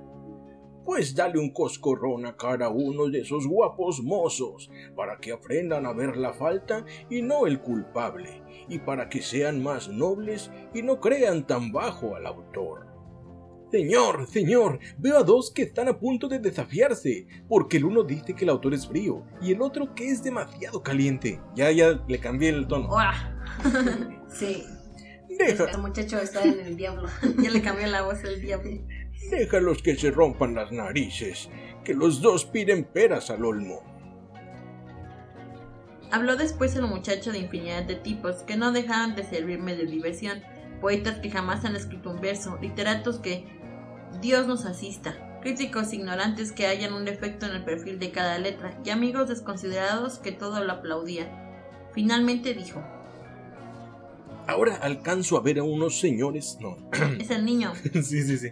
Pues 0.85 1.15
dale 1.15 1.39
un 1.39 1.53
coscorrón 1.53 2.27
a 2.27 2.37
cada 2.37 2.69
uno 2.69 3.09
de 3.09 3.21
esos 3.21 3.47
guapos 3.47 4.03
mozos, 4.03 4.71
para 4.97 5.19
que 5.19 5.33
aprendan 5.33 5.87
a 5.87 5.93
ver 5.93 6.17
la 6.17 6.33
falta 6.33 6.85
y 7.09 7.23
no 7.23 7.47
el 7.47 7.61
culpable, 7.61 8.43
y 8.69 8.79
para 8.79 9.09
que 9.09 9.23
sean 9.23 9.63
más 9.63 9.89
nobles 9.89 10.51
y 10.75 10.83
no 10.83 11.01
crean 11.01 11.47
tan 11.47 11.71
bajo 11.73 12.17
al 12.17 12.27
autor. 12.27 12.91
Señor, 13.71 14.27
señor, 14.27 14.81
veo 14.99 15.19
a 15.19 15.23
dos 15.23 15.53
que 15.53 15.63
están 15.63 15.87
a 15.87 15.99
punto 15.99 16.27
de 16.27 16.41
desafiarse, 16.41 17.29
porque 17.49 17.77
el 17.77 17.85
uno 17.85 18.03
dice 18.03 18.35
que 18.35 18.45
el 18.45 18.51
autor 18.51 18.75
es 18.75 18.89
frío 18.89 19.23
y 19.41 19.53
el 19.53 19.63
otro 19.63 19.95
que 19.95 20.11
es 20.11 20.25
demasiado 20.25 20.83
caliente. 20.83 21.41
Ya, 21.55 21.71
ya 21.71 22.03
le 22.09 22.19
cambié 22.19 22.51
el 22.51 22.67
tono. 22.67 22.91
Sí, 24.29 24.65
Deja, 25.29 25.65
este 25.65 25.79
muchacho 25.79 26.19
está 26.19 26.43
en 26.43 26.61
el 26.61 26.77
diablo. 26.77 27.09
Ya 27.43 27.51
le 27.51 27.63
cambió 27.63 27.87
la 27.87 28.03
voz 28.03 28.23
el 28.25 28.41
diablo. 28.41 28.71
Déjalos 29.29 29.83
que 29.83 29.97
se 29.97 30.11
rompan 30.11 30.55
las 30.55 30.73
narices, 30.73 31.49
que 31.85 31.95
los 31.95 32.21
dos 32.21 32.45
piden 32.45 32.85
peras 32.85 33.31
al 33.31 33.45
olmo. 33.45 33.83
Habló 36.11 36.37
después 36.37 36.75
el 36.75 36.87
muchacho 36.87 37.31
de 37.31 37.39
infinidad 37.39 37.85
de 37.85 37.95
tipos 37.95 38.37
que 38.43 38.57
no 38.57 38.73
dejaban 38.73 39.15
de 39.15 39.25
servirme 39.25 39.77
de 39.77 39.87
diversión, 39.87 40.43
poetas 40.81 41.19
que 41.19 41.31
jamás 41.31 41.65
han 41.65 41.77
escrito 41.77 42.11
un 42.11 42.21
verso, 42.21 42.59
literatos 42.61 43.19
que 43.19 43.45
Dios 44.21 44.47
nos 44.47 44.65
asista, 44.65 45.39
críticos 45.41 45.93
ignorantes 45.93 46.53
que 46.53 46.67
hallan 46.67 46.95
un 46.95 47.05
defecto 47.05 47.47
en 47.47 47.53
el 47.53 47.65
perfil 47.65 47.99
de 47.99 48.11
cada 48.11 48.39
letra 48.39 48.81
y 48.85 48.91
amigos 48.91 49.29
desconsiderados 49.29 50.19
que 50.19 50.33
todo 50.33 50.65
lo 50.65 50.73
aplaudían. 50.73 51.29
Finalmente 51.95 52.55
dijo, 52.55 52.83
Ahora 54.47 54.77
alcanzo 54.83 55.37
a 55.37 55.43
ver 55.43 55.61
a 55.61 55.63
unos 55.63 56.01
señores. 56.01 56.59
No. 56.61 56.77
es 57.21 57.31
el 57.31 57.45
niño. 57.45 57.73
sí, 57.93 58.23
sí, 58.23 58.37
sí. 58.37 58.49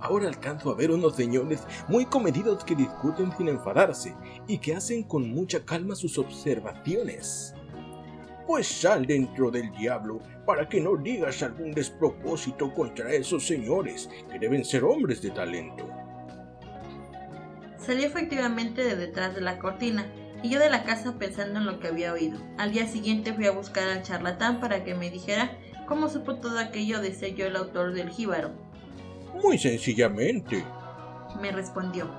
Ahora 0.00 0.28
alcanzo 0.28 0.70
a 0.70 0.74
ver 0.74 0.90
unos 0.90 1.16
señores 1.16 1.66
muy 1.88 2.06
comedidos 2.06 2.62
que 2.64 2.76
discuten 2.76 3.36
sin 3.36 3.48
enfadarse 3.48 4.14
y 4.46 4.58
que 4.58 4.74
hacen 4.74 5.02
con 5.02 5.28
mucha 5.28 5.64
calma 5.64 5.96
sus 5.96 6.18
observaciones. 6.18 7.54
Pues 8.46 8.66
sal 8.66 9.06
dentro 9.06 9.50
del 9.50 9.70
diablo 9.72 10.20
para 10.46 10.68
que 10.68 10.80
no 10.80 10.96
digas 10.96 11.42
algún 11.42 11.72
despropósito 11.72 12.72
contra 12.72 13.12
esos 13.12 13.46
señores, 13.46 14.08
que 14.30 14.38
deben 14.38 14.64
ser 14.64 14.84
hombres 14.84 15.20
de 15.20 15.30
talento. 15.30 15.86
Salí 17.76 18.04
efectivamente 18.04 18.82
de 18.84 18.96
detrás 18.96 19.34
de 19.34 19.40
la 19.40 19.58
cortina 19.58 20.06
y 20.42 20.50
yo 20.50 20.60
de 20.60 20.70
la 20.70 20.84
casa 20.84 21.18
pensando 21.18 21.58
en 21.58 21.66
lo 21.66 21.80
que 21.80 21.88
había 21.88 22.12
oído. 22.12 22.38
Al 22.56 22.72
día 22.72 22.86
siguiente 22.86 23.34
fui 23.34 23.46
a 23.46 23.50
buscar 23.50 23.88
al 23.88 24.02
charlatán 24.02 24.60
para 24.60 24.84
que 24.84 24.94
me 24.94 25.10
dijera 25.10 25.58
cómo 25.86 26.08
supo 26.08 26.36
todo 26.36 26.58
aquello 26.58 27.00
de 27.00 27.12
ser 27.12 27.34
yo 27.34 27.46
el 27.46 27.56
autor 27.56 27.92
del 27.92 28.10
jíbaro. 28.10 28.67
Muy 29.42 29.58
sencillamente, 29.58 30.64
Me 31.40 31.52
respondió. 31.52 32.10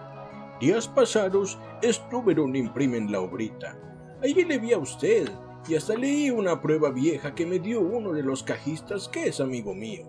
días 0.59 0.87
pasados 0.87 1.57
estuve 1.81 2.33
en 2.33 2.39
un 2.39 2.55
imprime 2.55 2.97
en 2.97 3.11
la 3.11 3.21
obrita. 3.21 3.77
Allí 4.21 4.43
le 4.45 4.57
vi 4.57 4.73
a 4.73 4.77
usted 4.77 5.29
y 5.67 5.75
hasta 5.75 5.95
leí 5.95 6.29
una 6.29 6.61
prueba 6.61 6.89
vieja 6.89 7.35
que 7.35 7.45
me 7.45 7.59
dio 7.59 7.79
uno 7.81 8.13
de 8.13 8.23
los 8.23 8.43
cajistas 8.43 9.07
que 9.07 9.27
es 9.27 9.39
amigo 9.39 9.73
mío. 9.73 10.05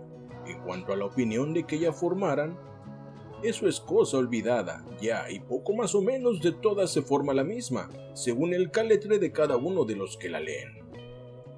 En 0.47 0.61
cuanto 0.63 0.93
a 0.93 0.97
la 0.97 1.05
opinión 1.07 1.55
de 1.55 1.65
que 1.65 1.77
ella 1.77 1.93
formaran, 1.93 2.59
eso 3.43 3.69
es 3.69 3.81
cosa 3.81 4.19
olvidada, 4.19 4.85
ya, 5.01 5.31
y 5.31 5.41
poco 5.41 5.75
más 5.75 5.95
o 5.95 6.03
menos 6.03 6.41
de 6.43 6.53
todas 6.53 6.93
se 6.93 7.03
forma 7.03 7.33
la 7.33 7.45
misma, 7.45 7.89
según 8.15 8.53
el 8.53 8.71
caletre 8.71 9.19
de 9.19 9.33
cada 9.33 9.57
uno 9.57 9.85
de 9.85 9.97
los 9.97 10.17
que 10.17 10.29
la 10.29 10.41
leen. 10.41 10.81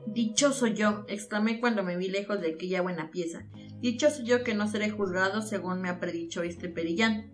Dichoso 0.06 0.66
yo, 0.66 1.04
exclamé 1.09 1.59
cuando 1.61 1.82
me 1.82 1.97
vi 1.97 2.09
lejos 2.09 2.40
de 2.40 2.52
aquella 2.52 2.82
buena 2.82 3.11
pieza. 3.11 3.47
Dichoso 3.82 4.22
yo 4.22 4.44
que 4.44 4.54
no 4.54 4.68
seré 4.68 4.90
juzgado 4.90 5.42
según 5.42 5.80
me 5.80 5.88
ha 5.88 5.98
predicho 5.98 6.44
este 6.44 6.68
perillán. 6.68 7.32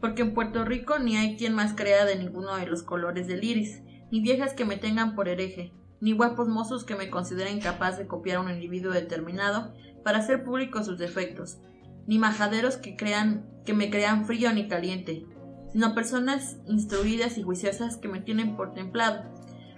Porque 0.00 0.22
en 0.22 0.34
Puerto 0.34 0.64
Rico 0.64 0.98
ni 0.98 1.16
hay 1.16 1.36
quien 1.36 1.54
más 1.54 1.74
crea 1.74 2.04
de 2.04 2.16
ninguno 2.16 2.56
de 2.56 2.66
los 2.66 2.82
colores 2.82 3.28
del 3.28 3.44
iris, 3.44 3.80
ni 4.10 4.20
viejas 4.20 4.54
que 4.54 4.64
me 4.64 4.76
tengan 4.76 5.14
por 5.14 5.28
hereje, 5.28 5.72
ni 6.00 6.10
guapos 6.12 6.48
mozos 6.48 6.82
que 6.82 6.96
me 6.96 7.10
consideren 7.10 7.60
capaz 7.60 7.96
de 7.96 8.08
copiar 8.08 8.38
a 8.38 8.40
un 8.40 8.50
individuo 8.50 8.92
determinado 8.92 9.72
para 10.02 10.18
hacer 10.18 10.42
públicos 10.42 10.86
sus 10.86 10.98
defectos, 10.98 11.58
ni 12.08 12.18
majaderos 12.18 12.76
que 12.76 12.96
crean 12.96 13.48
que 13.64 13.72
me 13.72 13.88
crean 13.88 14.26
frío 14.26 14.52
ni 14.52 14.66
caliente, 14.66 15.24
sino 15.72 15.94
personas 15.94 16.56
instruidas 16.66 17.38
y 17.38 17.44
juiciosas 17.44 17.96
que 17.98 18.08
me 18.08 18.20
tienen 18.20 18.56
por 18.56 18.74
templado, 18.74 19.22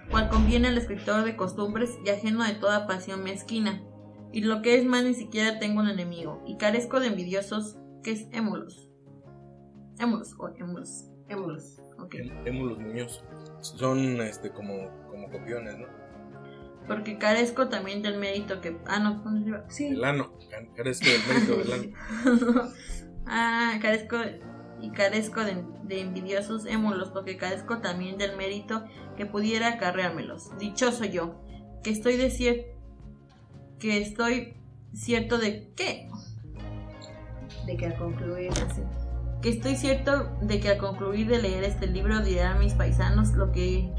cual 0.09 0.29
conviene 0.29 0.67
al 0.69 0.79
escritor 0.79 1.23
de 1.23 1.35
costumbres 1.35 1.91
y 2.03 2.09
ajeno 2.09 2.43
de 2.43 2.55
toda 2.55 2.87
pasión 2.87 3.23
mezquina. 3.23 3.83
Y 4.31 4.41
lo 4.41 4.61
que 4.61 4.75
es 4.77 4.85
más, 4.85 5.03
ni 5.03 5.13
siquiera 5.13 5.59
tengo 5.59 5.79
un 5.81 5.89
enemigo, 5.89 6.43
y 6.45 6.57
carezco 6.57 6.99
de 6.99 7.07
envidiosos, 7.07 7.77
que 8.03 8.11
es 8.11 8.27
émulos. 8.31 8.89
Émulos, 9.99 10.35
o 10.37 10.49
émulos. 10.49 11.05
Émulos. 11.29 11.81
Ok. 11.99 12.15
Émulos 12.45 12.79
Muñoz. 12.79 13.23
Son 13.61 14.21
este 14.21 14.51
como, 14.51 14.89
como 15.09 15.29
copiones, 15.29 15.77
¿no? 15.77 15.87
Porque 16.87 17.17
carezco 17.17 17.67
también 17.67 18.01
del 18.01 18.17
mérito 18.17 18.61
que. 18.61 18.77
Ah, 18.85 18.99
no. 18.99 19.23
Sí. 19.69 19.87
El 19.87 20.03
ano. 20.05 20.31
Carezco 20.75 21.05
del 21.05 21.21
mérito 21.27 21.57
del 21.57 21.73
ano. 21.73 22.69
ah, 23.25 23.77
carezco 23.81 24.17
y 24.79 24.91
carezco 24.91 25.43
de, 25.43 25.65
de 25.83 26.01
envidiosos 26.01 26.65
émulos, 26.65 27.09
porque 27.09 27.35
carezco 27.35 27.79
también 27.79 28.17
del 28.17 28.37
mérito 28.37 28.85
que 29.17 29.25
pudiera 29.25 29.69
acarreármelos. 29.69 30.55
Dichoso 30.59 31.03
yo, 31.03 31.41
que 31.83 31.89
estoy 31.89 32.15
de 32.15 32.27
cier- 32.29 32.67
que 33.79 34.01
estoy 34.01 34.55
cierto 34.93 35.37
de 35.37 35.71
qué, 35.75 36.09
De 37.65 37.77
que 37.77 37.87
al 37.87 37.97
concluir. 37.97 38.51
que 39.41 39.49
estoy 39.49 39.75
cierto 39.75 40.37
de 40.41 40.59
que 40.59 40.69
al 40.69 40.77
concluir 40.77 41.27
de 41.27 41.41
leer 41.41 41.63
este 41.63 41.87
libro 41.87 42.21
dirán 42.21 42.57
a 42.57 42.59
mis 42.59 42.73
paisanos 42.73 43.33
lo 43.33 43.51
que 43.51 43.91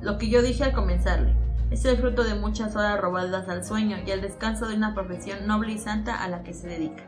lo 0.00 0.18
que 0.18 0.28
yo 0.28 0.42
dije 0.42 0.64
al 0.64 0.72
comenzarle. 0.72 1.34
Es 1.70 1.84
el 1.84 1.98
fruto 1.98 2.24
de 2.24 2.34
muchas 2.34 2.76
horas 2.76 2.98
robadas 3.00 3.48
al 3.48 3.64
sueño 3.64 3.98
y 4.06 4.10
al 4.10 4.22
descanso 4.22 4.68
de 4.68 4.76
una 4.76 4.94
profesión 4.94 5.46
noble 5.46 5.72
y 5.72 5.78
santa 5.78 6.22
a 6.22 6.28
la 6.28 6.42
que 6.42 6.54
se 6.54 6.68
dedica. 6.68 7.04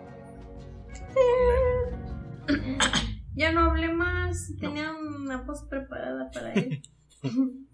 Ya 3.34 3.52
no 3.52 3.70
hablé 3.70 3.92
más. 3.92 4.52
Tenía 4.58 4.92
una 4.92 5.38
voz 5.42 5.64
preparada 5.64 6.30
para 6.30 6.52
él. 6.52 6.82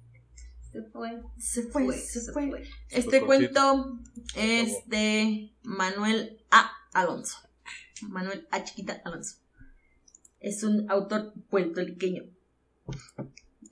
Se 0.76 0.90
fue. 0.90 1.23
Se 1.38 1.62
fue, 1.62 1.92
se, 1.97 2.21
se 2.21 2.33
fue. 2.33 2.62
Este 2.90 3.23
cuento 3.23 3.99
es 4.37 4.87
de 4.87 5.52
Manuel 5.62 6.38
A. 6.50 6.71
Alonso. 6.92 7.38
Manuel 8.02 8.47
A. 8.50 8.62
Chiquita 8.62 9.00
Alonso. 9.04 9.37
Es 10.40 10.62
un 10.62 10.90
autor 10.90 11.33
puertorriqueño. 11.49 12.25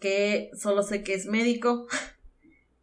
Que 0.00 0.50
solo 0.58 0.82
sé 0.82 1.02
que 1.02 1.14
es 1.14 1.26
médico. 1.26 1.86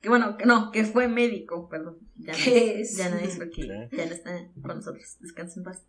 Que 0.02 0.10
bueno, 0.10 0.38
que 0.38 0.46
no, 0.46 0.72
que 0.72 0.84
fue 0.86 1.08
médico, 1.08 1.70
perdón. 1.70 2.00
Ya 2.16 2.34
no, 2.34 2.40
¿Qué 2.44 2.82
es? 2.82 2.98
ya 2.98 3.10
no 3.10 3.18
es 3.18 3.38
porque 3.38 3.68
ya 3.68 4.06
no 4.06 4.12
está 4.14 4.50
con 4.62 4.78
nosotros. 4.78 5.18
Descansa 5.20 5.60
en 5.60 5.64
paz. 5.64 5.84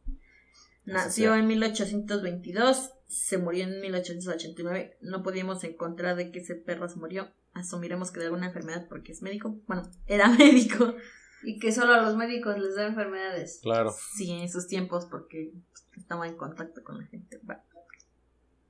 Nació 0.85 1.35
en 1.37 1.47
1822, 1.47 2.91
se 3.07 3.39
murió 3.39 3.65
en 3.65 3.81
1889. 3.81 4.99
No 5.01 5.23
podíamos 5.23 5.63
encontrar 5.65 6.17
de 6.17 6.33
qué 6.33 6.41
ese 6.41 6.57
perro 6.57 6.89
se 6.89 6.97
murió. 6.97 7.31
Asumiremos 7.55 8.11
que 8.11 8.21
de 8.21 8.27
alguna 8.27 8.47
enfermedad 8.47 8.87
porque 8.89 9.13
es 9.13 9.23
médico. 9.23 9.59
Bueno, 9.67 9.83
era 10.07 10.29
médico. 10.39 10.95
Y 11.43 11.59
que 11.59 11.73
solo 11.73 11.93
a 11.93 12.03
los 12.03 12.17
médicos 12.17 12.59
les 12.59 12.75
da 12.77 12.87
enfermedades. 12.87 13.61
Claro. 13.63 13.95
Sí, 14.17 14.31
en 14.31 14.49
sus 14.51 14.69
tiempos 14.69 15.07
porque 15.07 15.53
estaba 15.97 16.27
en 16.27 16.37
contacto 16.37 16.83
con 16.85 16.99
la 16.99 17.07
gente. 17.07 17.41
Bueno, 17.43 17.63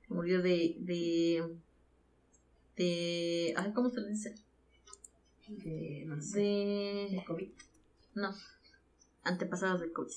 murió 0.09 0.41
de. 0.41 0.77
de. 0.79 1.55
de. 2.77 3.53
ay, 3.57 3.73
¿cómo 3.73 3.89
se 3.89 4.01
le 4.01 4.09
dice? 4.09 4.35
De, 5.47 6.03
no 6.07 6.21
sé. 6.21 6.39
De. 6.39 7.07
de 7.11 7.23
COVID. 7.25 7.51
no. 8.15 8.33
Antepasados 9.23 9.79
de 9.79 9.91
COVID. 9.93 10.13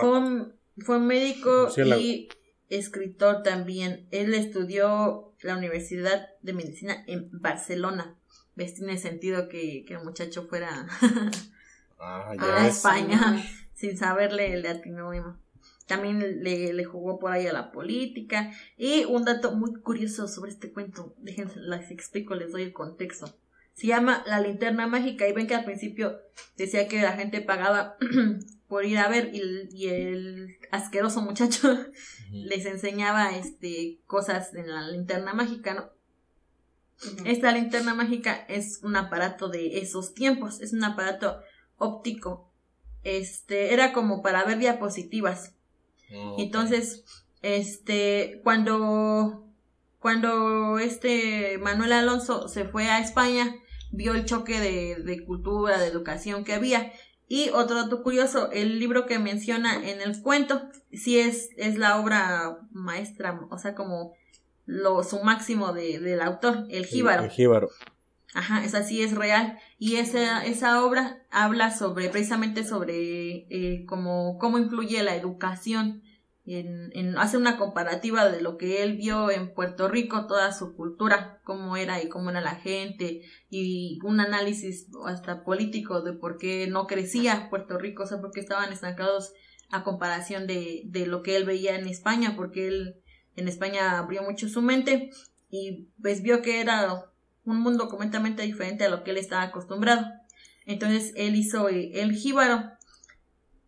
Fue 0.00 0.18
un, 0.18 0.54
fue 0.78 0.96
un 0.96 1.06
médico 1.06 1.64
Murciélago. 1.64 2.00
y 2.00 2.28
escritor 2.70 3.42
también. 3.42 4.08
Él 4.10 4.34
estudió 4.34 5.31
la 5.42 5.56
Universidad 5.56 6.30
de 6.42 6.52
Medicina 6.52 7.04
en 7.06 7.28
Barcelona. 7.32 8.16
¿Ves? 8.54 8.74
Tiene 8.74 8.98
sentido 8.98 9.48
que, 9.48 9.84
que 9.86 9.94
el 9.94 10.04
muchacho 10.04 10.46
fuera 10.46 10.86
Ah, 12.02 12.34
a. 12.36 12.66
España 12.66 13.40
sin 13.74 13.96
saberle 13.96 14.54
el 14.54 14.66
atinónimo. 14.66 15.38
También 15.86 16.42
le, 16.42 16.72
le 16.72 16.84
jugó 16.84 17.18
por 17.20 17.32
ahí 17.32 17.46
a 17.46 17.52
la 17.52 17.70
política. 17.70 18.50
Y 18.76 19.04
un 19.04 19.24
dato 19.24 19.52
muy 19.52 19.74
curioso 19.80 20.26
sobre 20.26 20.50
este 20.50 20.72
cuento, 20.72 21.14
déjense, 21.18 21.60
les 21.60 21.90
explico, 21.90 22.34
les 22.34 22.50
doy 22.50 22.62
el 22.62 22.72
contexto. 22.72 23.32
Se 23.74 23.86
llama 23.86 24.22
La 24.26 24.40
linterna 24.40 24.86
mágica 24.86 25.26
y 25.26 25.32
ven 25.32 25.46
que 25.46 25.54
al 25.54 25.64
principio 25.64 26.20
decía 26.56 26.88
que 26.88 27.02
la 27.02 27.12
gente 27.12 27.40
pagaba 27.40 27.96
por 28.68 28.84
ir 28.84 28.98
a 28.98 29.08
ver 29.08 29.30
y 29.34 29.40
el, 29.40 29.68
y 29.72 29.88
el 29.88 30.56
asqueroso 30.70 31.20
muchacho 31.22 31.86
les 32.30 32.66
enseñaba 32.66 33.36
este 33.36 33.98
cosas 34.06 34.54
en 34.54 34.70
la 34.70 34.88
linterna 34.88 35.34
mágica, 35.34 35.74
¿no? 35.74 35.90
Esta 37.24 37.52
linterna 37.52 37.94
mágica 37.94 38.44
es 38.48 38.80
un 38.82 38.96
aparato 38.96 39.48
de 39.48 39.78
esos 39.80 40.14
tiempos, 40.14 40.60
es 40.60 40.72
un 40.72 40.84
aparato 40.84 41.40
óptico. 41.76 42.48
Este, 43.02 43.74
era 43.74 43.92
como 43.92 44.22
para 44.22 44.44
ver 44.44 44.58
diapositivas. 44.58 45.54
Oh, 46.14 46.36
Entonces, 46.38 47.04
este, 47.42 48.40
cuando, 48.44 49.44
cuando 49.98 50.78
este 50.78 51.58
Manuel 51.58 51.92
Alonso 51.92 52.48
se 52.48 52.64
fue 52.64 52.88
a 52.88 53.00
España, 53.00 53.56
vio 53.92 54.14
el 54.14 54.24
choque 54.24 54.58
de, 54.58 54.96
de 54.96 55.24
cultura, 55.24 55.78
de 55.78 55.86
educación 55.86 56.44
que 56.44 56.54
había. 56.54 56.92
Y 57.28 57.50
otro 57.50 57.76
dato 57.76 58.02
curioso, 58.02 58.50
el 58.50 58.78
libro 58.78 59.06
que 59.06 59.18
menciona 59.18 59.88
en 59.88 60.02
el 60.02 60.20
cuento, 60.20 60.68
sí 60.92 61.18
es, 61.18 61.50
es 61.56 61.78
la 61.78 61.98
obra 61.98 62.58
maestra, 62.72 63.40
o 63.50 63.58
sea, 63.58 63.74
como 63.74 64.12
lo, 64.66 65.02
su 65.02 65.20
máximo 65.20 65.72
de, 65.72 65.98
del 65.98 66.20
autor, 66.20 66.66
el 66.68 66.84
jíbaro. 66.84 67.24
El 67.24 67.30
jíbaro. 67.30 67.70
Ajá, 68.34 68.64
esa 68.64 68.82
sí 68.82 69.02
es 69.02 69.14
real. 69.14 69.58
Y 69.78 69.96
esa, 69.96 70.44
esa 70.44 70.84
obra 70.84 71.22
habla 71.30 71.70
sobre, 71.70 72.08
precisamente 72.08 72.64
sobre 72.64 73.46
eh, 73.50 73.84
cómo, 73.86 74.38
cómo 74.38 74.58
influye 74.58 75.02
la 75.02 75.14
educación. 75.14 76.02
En, 76.44 76.90
en, 76.94 77.16
hace 77.18 77.36
una 77.36 77.56
comparativa 77.56 78.28
de 78.28 78.40
lo 78.40 78.58
que 78.58 78.82
él 78.82 78.96
vio 78.96 79.30
en 79.30 79.54
Puerto 79.54 79.88
Rico, 79.88 80.26
toda 80.26 80.52
su 80.52 80.74
cultura, 80.74 81.40
cómo 81.44 81.76
era 81.76 82.02
y 82.02 82.08
cómo 82.08 82.30
era 82.30 82.40
la 82.40 82.56
gente, 82.56 83.22
y 83.48 84.00
un 84.02 84.18
análisis 84.18 84.88
hasta 85.06 85.44
político 85.44 86.02
de 86.02 86.14
por 86.14 86.38
qué 86.38 86.66
no 86.66 86.88
crecía 86.88 87.48
Puerto 87.48 87.78
Rico, 87.78 88.02
o 88.02 88.06
sea, 88.06 88.20
por 88.20 88.32
qué 88.32 88.40
estaban 88.40 88.72
estancados 88.72 89.32
a 89.70 89.84
comparación 89.84 90.46
de, 90.46 90.82
de 90.86 91.06
lo 91.06 91.22
que 91.22 91.36
él 91.36 91.44
veía 91.44 91.76
en 91.76 91.86
España, 91.86 92.34
porque 92.36 92.66
él 92.66 92.96
en 93.36 93.48
España 93.48 93.98
abrió 93.98 94.22
mucho 94.22 94.48
su 94.48 94.62
mente 94.62 95.10
y 95.50 95.88
pues 96.00 96.22
vio 96.22 96.42
que 96.42 96.60
era 96.60 97.12
un 97.44 97.60
mundo 97.60 97.88
completamente 97.88 98.42
diferente 98.42 98.84
a 98.84 98.88
lo 98.88 99.04
que 99.04 99.10
él 99.10 99.18
estaba 99.18 99.42
acostumbrado. 99.42 100.06
Entonces 100.66 101.12
él 101.16 101.36
hizo 101.36 101.68
el 101.68 102.12
jíbaro 102.12 102.70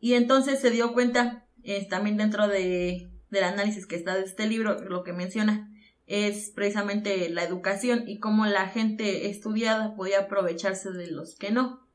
y 0.00 0.14
entonces 0.14 0.60
se 0.60 0.70
dio 0.70 0.92
cuenta, 0.92 1.43
eh, 1.64 1.86
también 1.88 2.16
dentro 2.16 2.46
de, 2.48 3.10
del 3.30 3.44
análisis 3.44 3.86
que 3.86 3.96
está 3.96 4.14
de 4.14 4.24
este 4.24 4.46
libro, 4.46 4.80
lo 4.82 5.02
que 5.02 5.12
menciona 5.12 5.70
es 6.06 6.50
precisamente 6.50 7.28
la 7.30 7.44
educación 7.44 8.04
y 8.06 8.18
cómo 8.18 8.46
la 8.46 8.68
gente 8.68 9.30
estudiada 9.30 9.96
podía 9.96 10.20
aprovecharse 10.20 10.90
de 10.90 11.10
los 11.10 11.34
que 11.34 11.50
no. 11.50 11.86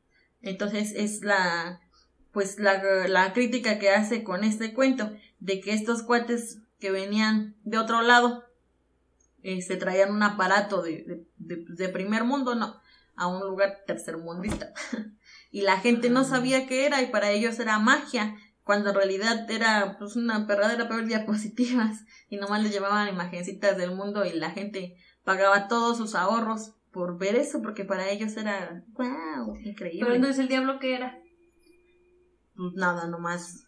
Entonces 0.41 0.93
es 0.95 1.21
la 1.21 1.81
pues 2.31 2.59
la, 2.59 3.07
la 3.07 3.33
crítica 3.33 3.79
que 3.79 3.89
hace 3.89 4.23
con 4.23 4.43
este 4.43 4.73
cuento 4.73 5.11
de 5.39 5.61
que 5.61 5.73
estos 5.73 6.03
cuates 6.03 6.59
que 6.79 6.91
venían 6.91 7.55
de 7.63 7.77
otro 7.77 8.01
lado 8.01 8.43
eh, 9.41 9.61
se 9.61 9.77
traían 9.77 10.11
un 10.11 10.23
aparato 10.23 10.81
de, 10.81 11.03
de, 11.05 11.25
de, 11.37 11.65
de 11.67 11.89
primer 11.89 12.23
mundo, 12.23 12.55
no, 12.55 12.79
a 13.15 13.27
un 13.27 13.41
lugar 13.41 13.79
tercermundista. 13.87 14.73
y 15.51 15.61
la 15.61 15.79
gente 15.79 16.09
no 16.09 16.23
sabía 16.23 16.67
qué 16.67 16.85
era 16.85 17.01
y 17.01 17.07
para 17.07 17.31
ellos 17.31 17.59
era 17.59 17.79
magia, 17.79 18.35
cuando 18.69 18.89
en 18.91 18.95
realidad 18.97 19.49
era 19.49 19.95
pues 19.97 20.15
una 20.15 20.45
perradera 20.45 20.83
para 20.87 20.97
ver 20.97 21.07
diapositivas 21.07 22.05
y 22.29 22.37
nomás 22.37 22.61
les 22.61 22.71
llevaban 22.71 23.07
imagencitas 23.09 23.75
del 23.75 23.95
mundo 23.95 24.23
y 24.25 24.33
la 24.33 24.51
gente 24.51 24.95
pagaba 25.23 25.67
todos 25.67 25.97
sus 25.97 26.13
ahorros 26.13 26.75
por 26.91 27.17
ver 27.17 27.35
eso 27.35 27.63
porque 27.63 27.83
para 27.83 28.11
ellos 28.11 28.37
era 28.37 28.83
wow, 28.89 29.55
increíble. 29.63 30.01
Pero 30.01 30.13
entonces 30.13 30.37
el 30.37 30.49
diablo 30.49 30.77
qué 30.77 30.93
era? 30.93 31.19
Pues 32.55 32.73
nada, 32.75 33.07
nomás 33.07 33.65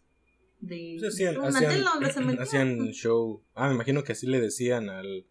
de 0.60 0.98
Pues 1.00 1.16
hacían, 1.16 1.36
una 1.40 1.48
hacían- 1.48 1.72
tela 1.72 1.90
donde 1.96 2.14
se 2.14 2.22
metían. 2.22 2.44
hacían 2.44 2.78
show. 2.92 3.44
Ah, 3.56 3.70
me 3.70 3.74
imagino 3.74 4.04
que 4.04 4.12
así 4.12 4.28
le 4.28 4.40
decían 4.40 4.88
al, 4.92 5.26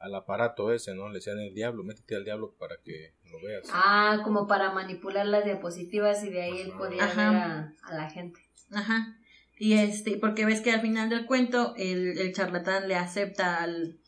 al 0.00 0.14
aparato 0.16 0.70
ese, 0.70 0.94
¿no? 0.94 1.08
Le 1.08 1.14
decían 1.14 1.38
el 1.38 1.54
diablo, 1.54 1.82
métete 1.82 2.14
al 2.14 2.24
diablo 2.24 2.54
para 2.58 2.76
que 2.84 3.14
lo 3.30 3.40
veas. 3.40 3.66
Ah, 3.72 4.20
como 4.22 4.46
para 4.46 4.70
manipular 4.74 5.24
las 5.24 5.46
diapositivas 5.46 6.22
y 6.24 6.28
de 6.28 6.42
ahí 6.42 6.60
él 6.60 6.72
podía 6.76 7.06
ver 7.06 7.18
a, 7.20 7.72
a 7.84 7.94
la 7.94 8.10
gente. 8.10 8.43
Ajá. 8.74 9.16
Y 9.58 9.74
este, 9.74 10.16
porque 10.18 10.44
ves 10.46 10.60
que 10.60 10.72
al 10.72 10.80
final 10.80 11.08
del 11.10 11.26
cuento 11.26 11.74
el, 11.76 12.18
el 12.18 12.32
charlatán 12.34 12.88
le 12.88 12.96
acepta 12.96 13.62
al, 13.62 14.00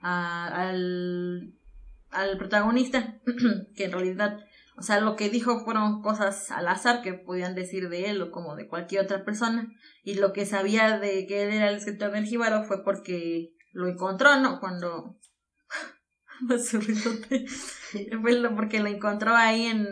a- 0.00 0.68
al, 0.68 1.52
al 2.10 2.38
protagonista, 2.38 3.20
que 3.76 3.84
en 3.84 3.92
realidad, 3.92 4.38
o 4.76 4.82
sea, 4.82 5.00
lo 5.00 5.14
que 5.16 5.28
dijo 5.30 5.62
fueron 5.64 6.00
cosas 6.02 6.50
al 6.50 6.68
azar 6.68 7.02
que 7.02 7.12
podían 7.12 7.54
decir 7.54 7.88
de 7.90 8.10
él 8.10 8.22
o 8.22 8.30
como 8.30 8.56
de 8.56 8.66
cualquier 8.66 9.02
otra 9.04 9.24
persona. 9.24 9.70
Y 10.04 10.14
lo 10.14 10.32
que 10.32 10.46
sabía 10.46 10.98
de 10.98 11.26
que 11.26 11.42
él 11.44 11.52
era 11.52 11.68
el 11.68 11.76
escritor 11.76 12.10
del 12.12 12.24
jíbaro 12.24 12.64
fue 12.64 12.82
porque 12.82 13.52
lo 13.72 13.88
encontró, 13.88 14.38
¿no? 14.40 14.58
Cuando... 14.60 15.18
Porque 18.56 18.80
lo 18.80 18.88
encontró 18.88 19.36
ahí 19.36 19.66
en, 19.66 19.86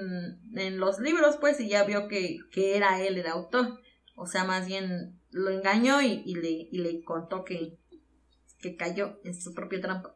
en 0.56 0.78
los 0.80 0.98
libros, 0.98 1.36
pues, 1.40 1.60
y 1.60 1.68
ya 1.68 1.84
vio 1.84 2.08
que, 2.08 2.38
que 2.50 2.76
era 2.76 3.00
él 3.00 3.18
el 3.18 3.26
autor. 3.26 3.78
O 4.20 4.26
sea, 4.26 4.44
más 4.44 4.66
bien 4.66 5.18
lo 5.30 5.48
engañó 5.48 6.02
y, 6.02 6.22
y 6.26 6.34
le, 6.34 6.50
y 6.70 6.78
le 6.78 7.02
contó 7.02 7.42
que, 7.42 7.78
que 8.58 8.76
cayó 8.76 9.18
en 9.24 9.34
su 9.34 9.54
propia 9.54 9.80
trampa. 9.80 10.14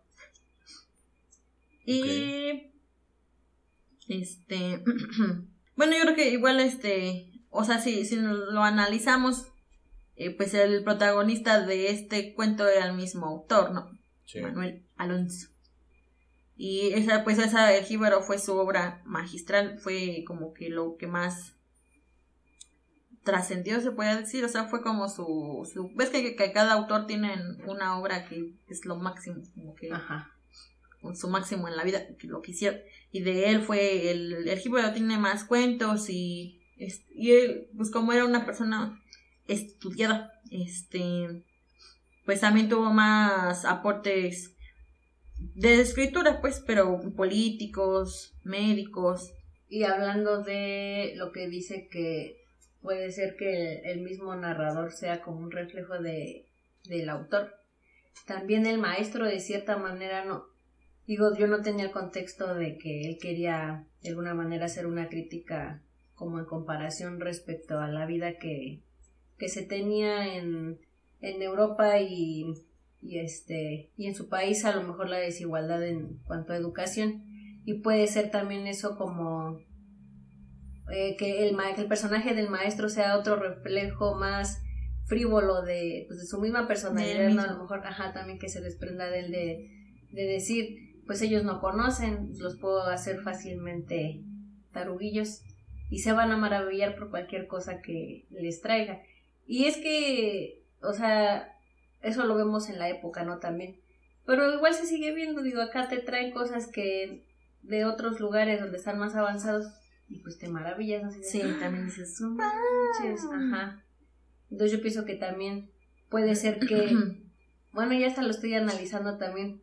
Y 1.86 2.70
este 4.06 4.84
bueno, 5.76 5.96
yo 5.96 6.02
creo 6.02 6.14
que 6.14 6.28
igual 6.28 6.60
este, 6.60 7.32
o 7.48 7.64
sea, 7.64 7.78
si, 7.78 8.04
si 8.04 8.16
lo 8.16 8.62
analizamos, 8.62 9.46
eh, 10.16 10.36
pues 10.36 10.52
el 10.52 10.84
protagonista 10.84 11.64
de 11.64 11.88
este 11.88 12.34
cuento 12.34 12.68
era 12.68 12.84
el 12.84 12.94
mismo 12.94 13.24
autor, 13.24 13.72
¿no? 13.72 13.90
Sí. 14.26 14.42
Manuel 14.42 14.84
Alonso. 14.96 15.48
Y 16.56 16.92
esa, 16.92 17.24
pues 17.24 17.38
esa, 17.38 17.72
el 17.74 17.86
jíbaro 17.86 18.20
fue 18.20 18.38
su 18.38 18.52
obra 18.52 19.00
magistral, 19.06 19.78
fue 19.78 20.24
como 20.26 20.52
que 20.52 20.68
lo 20.68 20.98
que 20.98 21.06
más 21.06 21.53
trascendió, 23.24 23.80
se 23.80 23.90
puede 23.90 24.20
decir, 24.20 24.44
o 24.44 24.48
sea, 24.48 24.64
fue 24.64 24.82
como 24.82 25.08
su, 25.08 25.68
su 25.72 25.90
ves 25.94 26.10
que, 26.10 26.36
que 26.36 26.52
cada 26.52 26.74
autor 26.74 27.06
tiene 27.06 27.34
una 27.66 27.98
obra 27.98 28.26
que 28.26 28.52
es 28.68 28.84
lo 28.84 28.96
máximo, 28.96 29.42
como 29.54 29.74
que 29.74 29.90
Ajá. 29.90 30.30
su 31.14 31.28
máximo 31.28 31.66
en 31.66 31.76
la 31.76 31.84
vida, 31.84 32.06
que 32.18 32.26
lo 32.26 32.42
quisiera, 32.42 32.78
y 33.10 33.20
de 33.22 33.50
él 33.50 33.62
fue, 33.62 34.10
el, 34.10 34.48
el 34.48 34.92
tiene 34.92 35.18
más 35.18 35.44
cuentos 35.44 36.10
y, 36.10 36.60
y 37.14 37.32
él, 37.32 37.68
pues 37.76 37.90
como 37.90 38.12
era 38.12 38.24
una 38.24 38.44
persona 38.44 39.02
estudiada, 39.48 40.32
este, 40.50 41.42
pues 42.26 42.40
también 42.40 42.68
tuvo 42.68 42.92
más 42.92 43.64
aportes 43.64 44.54
de 45.54 45.80
escritura, 45.80 46.40
pues, 46.40 46.62
pero 46.66 47.00
políticos, 47.16 48.34
médicos, 48.44 49.32
Y 49.68 49.84
hablando 49.84 50.42
de 50.42 51.14
lo 51.16 51.32
que 51.32 51.48
dice 51.48 51.88
que 51.90 52.43
puede 52.84 53.10
ser 53.12 53.34
que 53.36 53.80
el 53.90 54.02
mismo 54.02 54.36
narrador 54.36 54.92
sea 54.92 55.22
como 55.22 55.38
un 55.38 55.50
reflejo 55.50 55.94
de, 55.94 56.44
del 56.86 57.08
autor. 57.08 57.54
También 58.26 58.66
el 58.66 58.78
maestro 58.78 59.24
de 59.24 59.40
cierta 59.40 59.78
manera 59.78 60.26
no. 60.26 60.44
Digo, 61.06 61.34
yo 61.34 61.46
no 61.46 61.62
tenía 61.62 61.86
el 61.86 61.92
contexto 61.92 62.54
de 62.54 62.76
que 62.76 63.08
él 63.08 63.16
quería 63.18 63.86
de 64.02 64.10
alguna 64.10 64.34
manera 64.34 64.66
hacer 64.66 64.86
una 64.86 65.08
crítica 65.08 65.82
como 66.14 66.38
en 66.38 66.44
comparación 66.44 67.20
respecto 67.20 67.78
a 67.78 67.88
la 67.88 68.04
vida 68.04 68.38
que, 68.38 68.82
que 69.38 69.48
se 69.48 69.62
tenía 69.62 70.36
en, 70.36 70.78
en 71.22 71.40
Europa 71.40 72.00
y, 72.00 72.52
y 73.00 73.18
este 73.18 73.92
y 73.96 74.08
en 74.08 74.14
su 74.14 74.28
país 74.28 74.64
a 74.66 74.76
lo 74.76 74.82
mejor 74.82 75.08
la 75.08 75.18
desigualdad 75.18 75.82
en 75.86 76.18
cuanto 76.26 76.52
a 76.52 76.56
educación 76.56 77.24
y 77.64 77.80
puede 77.80 78.06
ser 78.06 78.30
también 78.30 78.66
eso 78.66 78.96
como 78.96 79.58
eh, 80.92 81.16
que, 81.16 81.46
el 81.48 81.54
ma- 81.54 81.74
que 81.74 81.82
el 81.82 81.88
personaje 81.88 82.34
del 82.34 82.50
maestro 82.50 82.88
sea 82.88 83.18
otro 83.18 83.36
reflejo 83.36 84.14
más 84.14 84.60
frívolo 85.06 85.62
de, 85.62 86.04
pues, 86.08 86.20
de 86.20 86.26
su 86.26 86.40
misma 86.40 86.66
personalidad, 86.66 87.28
¿no? 87.30 87.42
A 87.42 87.46
lo 87.52 87.58
mejor, 87.60 87.86
ajá, 87.86 88.12
también 88.12 88.38
que 88.38 88.48
se 88.48 88.60
desprenda 88.60 89.08
de 89.10 89.20
él 89.20 89.30
de, 89.30 89.70
de 90.12 90.22
decir, 90.24 91.02
pues 91.06 91.20
ellos 91.22 91.44
no 91.44 91.60
conocen, 91.60 92.30
los 92.38 92.56
puedo 92.58 92.82
hacer 92.84 93.20
fácilmente 93.20 94.22
taruguillos 94.72 95.42
y 95.90 95.98
se 95.98 96.12
van 96.12 96.30
a 96.32 96.36
maravillar 96.36 96.96
por 96.96 97.10
cualquier 97.10 97.46
cosa 97.46 97.80
que 97.82 98.26
les 98.30 98.60
traiga. 98.62 99.02
Y 99.46 99.66
es 99.66 99.76
que, 99.76 100.64
o 100.82 100.94
sea, 100.94 101.52
eso 102.00 102.24
lo 102.24 102.34
vemos 102.34 102.70
en 102.70 102.78
la 102.78 102.88
época, 102.88 103.24
¿no? 103.24 103.38
También. 103.38 103.76
Pero 104.26 104.54
igual 104.54 104.72
se 104.72 104.86
sigue 104.86 105.14
viendo, 105.14 105.42
digo, 105.42 105.60
acá 105.60 105.88
te 105.88 105.98
traen 105.98 106.32
cosas 106.32 106.66
que 106.66 107.26
de 107.62 107.84
otros 107.84 108.20
lugares 108.20 108.60
donde 108.60 108.78
están 108.78 108.98
más 108.98 109.14
avanzados 109.14 109.66
y 110.08 110.18
pues 110.20 110.38
te 110.38 110.48
maravillas, 110.48 111.02
¿no? 111.02 111.10
Sí, 111.22 111.42
también 111.60 111.86
dices, 111.86 112.20
"No 112.20 112.30
manches", 112.30 113.24
ajá. 113.24 113.84
Entonces 114.50 114.76
yo 114.76 114.82
pienso 114.82 115.04
que 115.04 115.16
también 115.16 115.70
puede 116.08 116.34
ser 116.34 116.60
que, 116.60 116.94
bueno, 117.72 117.94
ya 117.94 118.06
hasta 118.06 118.22
lo 118.22 118.30
estoy 118.30 118.54
analizando 118.54 119.18
también, 119.18 119.62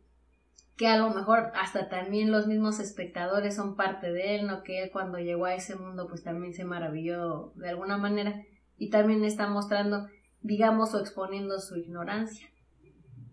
que 0.76 0.86
a 0.88 0.96
lo 0.96 1.10
mejor 1.10 1.52
hasta 1.54 1.88
también 1.88 2.32
los 2.32 2.46
mismos 2.46 2.80
espectadores 2.80 3.54
son 3.54 3.76
parte 3.76 4.10
de 4.12 4.36
él, 4.36 4.46
¿no? 4.46 4.62
Que 4.62 4.82
él 4.82 4.90
cuando 4.90 5.18
llegó 5.18 5.44
a 5.44 5.54
ese 5.54 5.76
mundo 5.76 6.08
pues 6.08 6.22
también 6.22 6.54
se 6.54 6.64
maravilló 6.64 7.52
de 7.56 7.68
alguna 7.68 7.98
manera 7.98 8.42
y 8.78 8.90
también 8.90 9.24
está 9.24 9.48
mostrando, 9.48 10.08
digamos, 10.40 10.92
o 10.94 11.00
exponiendo 11.00 11.60
su 11.60 11.76
ignorancia. 11.76 12.48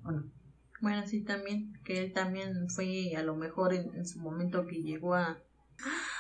¿O 0.04 0.12
no? 0.12 0.30
Bueno, 0.82 1.06
sí, 1.08 1.24
también, 1.24 1.74
que 1.84 2.00
él 2.04 2.14
también 2.14 2.70
fue 2.70 3.14
a 3.16 3.24
lo 3.24 3.36
mejor 3.36 3.74
en, 3.74 3.94
en 3.96 4.06
su 4.06 4.20
momento 4.20 4.66
que 4.66 4.82
llegó 4.82 5.16
a... 5.16 5.40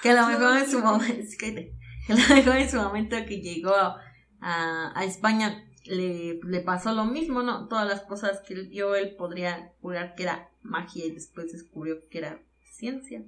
Que 0.01 0.09
a 0.09 0.21
lo 0.21 0.27
mejor 0.27 0.57
en 0.57 0.69
su 0.69 0.79
momento... 0.79 1.37
Que 1.39 1.67
a 2.13 2.15
lo 2.15 2.35
mejor 2.35 2.57
en 2.57 2.69
su 2.69 2.77
momento 2.77 3.17
que 3.27 3.41
llegó 3.41 3.75
a, 3.75 4.01
a 4.41 5.03
España 5.05 5.65
le, 5.85 6.39
le 6.43 6.61
pasó 6.61 6.93
lo 6.93 7.05
mismo, 7.05 7.43
¿no? 7.43 7.67
Todas 7.67 7.87
las 7.87 8.01
cosas 8.01 8.41
que 8.41 8.55
vio, 8.55 8.95
él 8.95 9.15
podría 9.15 9.73
jurar 9.81 10.15
que 10.15 10.23
era 10.23 10.49
magia 10.61 11.05
y 11.05 11.11
después 11.11 11.51
descubrió 11.51 11.99
que 12.09 12.19
era 12.19 12.41
ciencia. 12.63 13.23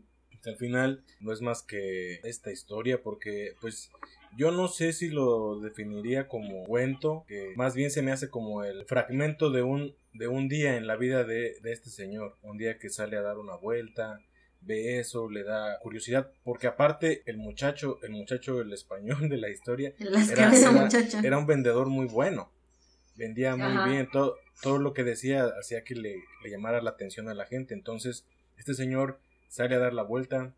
Al 0.45 0.57
final 0.57 1.03
no 1.19 1.33
es 1.33 1.41
más 1.41 1.61
que 1.61 2.15
esta 2.23 2.51
historia 2.51 3.03
porque 3.03 3.55
pues 3.61 3.91
yo 4.35 4.51
no 4.51 4.67
sé 4.67 4.93
si 4.93 5.09
lo 5.09 5.59
definiría 5.59 6.27
como 6.27 6.63
cuento, 6.63 7.25
que 7.27 7.53
más 7.55 7.75
bien 7.75 7.91
se 7.91 8.01
me 8.01 8.11
hace 8.11 8.29
como 8.29 8.63
el 8.63 8.85
fragmento 8.85 9.51
de 9.51 9.61
un, 9.61 9.93
de 10.13 10.27
un 10.27 10.47
día 10.47 10.77
en 10.77 10.87
la 10.87 10.95
vida 10.95 11.23
de, 11.23 11.59
de 11.61 11.71
este 11.71 11.89
señor, 11.89 12.37
un 12.41 12.57
día 12.57 12.79
que 12.79 12.89
sale 12.89 13.17
a 13.17 13.21
dar 13.21 13.37
una 13.37 13.55
vuelta, 13.55 14.19
ve 14.61 14.99
eso, 14.99 15.29
le 15.29 15.43
da 15.43 15.79
curiosidad, 15.79 16.31
porque 16.43 16.67
aparte 16.67 17.23
el 17.25 17.37
muchacho, 17.37 17.99
el 18.03 18.11
muchacho, 18.11 18.61
el 18.61 18.71
español 18.73 19.27
de 19.29 19.37
la 19.37 19.49
historia, 19.49 19.93
Era- 19.99 20.51
era- 21.23 21.37
un 21.37 21.47
vendedor 21.47 21.87
muy 21.87 22.05
bueno, 22.07 22.51
vendía 23.15 23.55
muy 23.55 23.73
Ajá. 23.77 23.85
bien, 23.87 24.09
todo, 24.11 24.37
todo 24.61 24.77
lo 24.77 24.93
que 24.93 25.03
decía 25.03 25.45
hacía 25.59 25.83
que 25.83 25.95
le, 25.95 26.15
le 26.43 26.49
llamara 26.49 26.81
la 26.81 26.91
atención 26.91 27.27
a 27.29 27.33
la 27.33 27.45
gente, 27.45 27.73
entonces 27.73 28.25
este 28.57 28.73
señor 28.75 29.19
sale 29.49 29.75
a 29.75 29.79
dar 29.79 29.93
la 29.93 30.03
vuelta, 30.03 30.53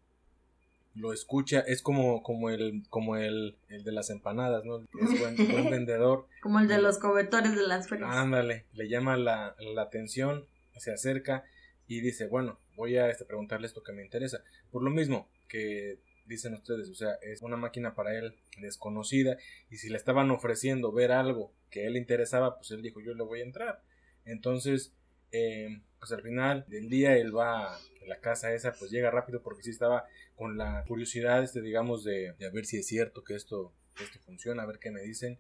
lo 0.95 1.11
escucha, 1.11 1.61
es 1.61 1.81
como, 1.81 2.21
como 2.21 2.49
el, 2.51 2.83
como 2.89 3.15
el, 3.17 3.55
el 3.69 3.83
de 3.83 3.91
las 3.91 4.09
empanadas, 4.11 4.63
¿no? 4.65 4.81
Es 4.99 5.17
buen, 5.19 5.35
buen 5.49 5.69
vendedor, 5.69 6.27
Como 6.41 6.59
el 6.59 6.67
de 6.67 6.79
los 6.79 6.99
cobertores 6.99 7.55
de 7.55 7.65
las 7.65 7.87
ferias. 7.89 8.09
ándale, 8.11 8.65
le 8.73 8.87
llama 8.89 9.17
la, 9.17 9.55
la 9.59 9.81
atención, 9.81 10.45
se 10.77 10.91
acerca 10.93 11.45
y 11.87 12.01
dice, 12.01 12.27
bueno, 12.27 12.59
voy 12.75 12.97
a 12.97 13.09
este, 13.09 13.25
preguntarle 13.25 13.67
esto 13.67 13.83
que 13.83 13.93
me 13.93 14.03
interesa. 14.03 14.43
Por 14.71 14.83
lo 14.83 14.89
mismo 14.89 15.29
que 15.47 15.99
dicen 16.25 16.53
ustedes, 16.53 16.89
o 16.89 16.95
sea, 16.95 17.15
es 17.21 17.41
una 17.41 17.57
máquina 17.57 17.95
para 17.95 18.17
él 18.17 18.35
desconocida 18.59 19.37
y 19.69 19.77
si 19.77 19.89
le 19.89 19.97
estaban 19.97 20.31
ofreciendo 20.31 20.91
ver 20.91 21.11
algo 21.11 21.51
que 21.69 21.85
él 21.85 21.97
interesaba, 21.97 22.57
pues 22.57 22.71
él 22.71 22.81
dijo, 22.81 23.01
yo 23.01 23.13
le 23.13 23.23
voy 23.23 23.41
a 23.41 23.43
entrar. 23.43 23.81
Entonces, 24.25 24.93
eh, 25.31 25.81
pues 25.99 26.11
al 26.11 26.21
final 26.21 26.65
del 26.67 26.89
día 26.89 27.17
él 27.17 27.35
va 27.35 27.75
a 27.75 27.79
la 28.07 28.19
casa 28.19 28.53
esa, 28.53 28.73
pues 28.73 28.91
llega 28.91 29.11
rápido 29.11 29.41
porque 29.41 29.63
sí 29.63 29.71
estaba 29.71 30.05
con 30.35 30.57
la 30.57 30.83
curiosidad, 30.87 31.43
este, 31.43 31.61
digamos, 31.61 32.03
de, 32.03 32.33
de 32.39 32.45
a 32.45 32.49
ver 32.49 32.65
si 32.65 32.77
es 32.77 32.87
cierto 32.87 33.23
que 33.23 33.35
esto, 33.35 33.73
esto 34.01 34.19
funciona, 34.25 34.63
a 34.63 34.65
ver 34.65 34.79
qué 34.79 34.91
me 34.91 35.01
dicen. 35.01 35.39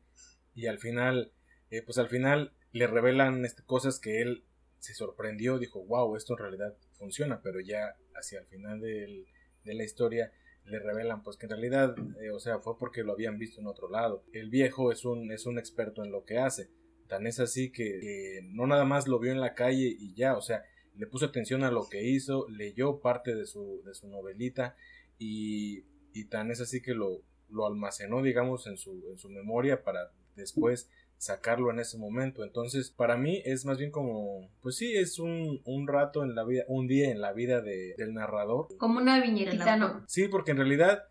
Y 0.55 0.67
al 0.67 0.79
final, 0.79 1.31
eh, 1.71 1.81
pues 1.81 1.97
al 1.97 2.09
final 2.09 2.53
le 2.71 2.87
revelan 2.87 3.45
este, 3.45 3.63
cosas 3.63 3.99
que 3.99 4.21
él 4.21 4.43
se 4.79 4.93
sorprendió, 4.93 5.59
dijo, 5.59 5.83
wow, 5.85 6.15
esto 6.15 6.33
en 6.33 6.39
realidad 6.39 6.75
funciona, 7.03 7.41
pero 7.41 7.59
ya 7.59 7.97
hacia 8.15 8.39
el 8.39 8.45
final 8.45 8.79
de 8.79 9.25
la 9.65 9.83
historia 9.83 10.31
le 10.65 10.79
revelan 10.79 11.23
pues 11.23 11.37
que 11.37 11.45
en 11.45 11.51
realidad, 11.51 11.95
eh, 12.21 12.31
o 12.31 12.39
sea, 12.39 12.59
fue 12.59 12.77
porque 12.77 13.03
lo 13.03 13.13
habían 13.13 13.37
visto 13.37 13.59
en 13.59 13.67
otro 13.67 13.89
lado. 13.89 14.23
El 14.31 14.49
viejo 14.49 14.91
es 14.91 15.03
un, 15.05 15.31
es 15.31 15.45
un 15.45 15.59
experto 15.59 16.03
en 16.03 16.11
lo 16.11 16.23
que 16.23 16.37
hace. 16.37 16.69
Tan 17.07 17.27
es 17.27 17.39
así 17.39 17.71
que, 17.71 17.99
que 17.99 18.41
no 18.45 18.65
nada 18.65 18.85
más 18.85 19.07
lo 19.07 19.19
vio 19.19 19.31
en 19.31 19.41
la 19.41 19.53
calle 19.53 19.93
y 19.99 20.15
ya, 20.15 20.37
o 20.37 20.41
sea, 20.41 20.63
le 20.95 21.07
puso 21.07 21.25
atención 21.25 21.63
a 21.63 21.71
lo 21.71 21.89
que 21.89 22.03
hizo, 22.03 22.47
leyó 22.49 23.01
parte 23.01 23.35
de 23.35 23.45
su, 23.45 23.81
de 23.85 23.93
su 23.93 24.07
novelita 24.07 24.75
y, 25.19 25.83
y 26.13 26.25
tan 26.29 26.49
es 26.49 26.61
así 26.61 26.81
que 26.81 26.93
lo, 26.93 27.23
lo 27.49 27.67
almacenó, 27.67 28.21
digamos, 28.21 28.65
en 28.67 28.77
su, 28.77 29.09
en 29.11 29.17
su 29.17 29.29
memoria 29.29 29.83
para 29.83 30.11
después 30.35 30.89
sacarlo 31.23 31.71
en 31.71 31.79
ese 31.79 31.97
momento. 31.97 32.43
Entonces, 32.43 32.91
para 32.91 33.17
mí 33.17 33.41
es 33.45 33.65
más 33.65 33.77
bien 33.77 33.91
como, 33.91 34.49
pues 34.61 34.75
sí, 34.75 34.95
es 34.95 35.19
un, 35.19 35.61
un 35.65 35.87
rato 35.87 36.23
en 36.23 36.35
la 36.35 36.43
vida, 36.43 36.63
un 36.67 36.87
día 36.87 37.09
en 37.09 37.21
la 37.21 37.33
vida 37.33 37.61
de, 37.61 37.95
del 37.97 38.13
narrador. 38.13 38.67
Como 38.77 38.99
una 38.99 39.21
viñetita, 39.21 39.77
¿no? 39.77 40.03
Sí, 40.07 40.27
porque 40.27 40.51
en 40.51 40.57
realidad 40.57 41.03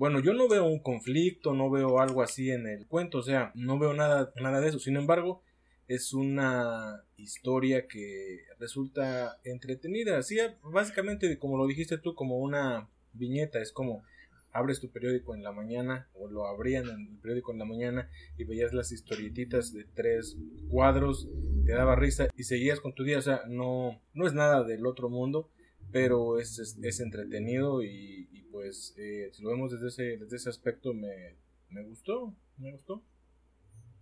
bueno, 0.00 0.18
yo 0.18 0.32
no 0.32 0.48
veo 0.48 0.64
un 0.64 0.78
conflicto, 0.78 1.52
no 1.52 1.68
veo 1.68 2.00
algo 2.00 2.22
así 2.22 2.50
en 2.50 2.66
el 2.66 2.86
cuento, 2.86 3.18
o 3.18 3.22
sea, 3.22 3.52
no 3.54 3.78
veo 3.78 3.92
nada, 3.92 4.32
nada 4.36 4.58
de 4.58 4.70
eso. 4.70 4.78
Sin 4.78 4.96
embargo, 4.96 5.42
es 5.88 6.14
una 6.14 7.04
historia 7.18 7.86
que 7.86 8.38
resulta 8.58 9.38
entretenida. 9.44 10.16
Así, 10.16 10.38
básicamente, 10.62 11.38
como 11.38 11.58
lo 11.58 11.66
dijiste 11.66 11.98
tú, 11.98 12.14
como 12.14 12.38
una 12.38 12.88
viñeta, 13.12 13.60
es 13.60 13.72
como 13.72 14.02
abres 14.52 14.80
tu 14.80 14.90
periódico 14.90 15.34
en 15.34 15.42
la 15.42 15.52
mañana 15.52 16.08
o 16.14 16.28
lo 16.28 16.46
abrían 16.46 16.88
en 16.88 17.08
el 17.12 17.18
periódico 17.18 17.52
en 17.52 17.58
la 17.58 17.64
mañana 17.64 18.10
y 18.36 18.44
veías 18.44 18.72
las 18.72 18.92
historietitas 18.92 19.72
de 19.72 19.84
tres 19.84 20.36
cuadros, 20.68 21.28
te 21.64 21.72
daba 21.72 21.96
risa 21.96 22.28
y 22.36 22.44
seguías 22.44 22.80
con 22.80 22.94
tu 22.94 23.04
día, 23.04 23.18
o 23.18 23.22
sea, 23.22 23.42
no, 23.48 24.00
no 24.14 24.26
es 24.26 24.34
nada 24.34 24.64
del 24.64 24.86
otro 24.86 25.08
mundo, 25.08 25.50
pero 25.92 26.38
es, 26.38 26.58
es, 26.58 27.00
entretenido 27.00 27.82
y, 27.82 28.46
pues 28.52 28.94
eh, 28.96 29.30
si 29.32 29.42
lo 29.42 29.50
vemos 29.50 29.70
desde 29.70 29.88
ese, 29.88 30.16
desde 30.22 30.36
ese 30.36 30.48
aspecto 30.48 30.92
me, 30.92 31.36
me 31.68 31.82
gustó, 31.84 32.34
me 32.58 32.72
gustó. 32.72 33.04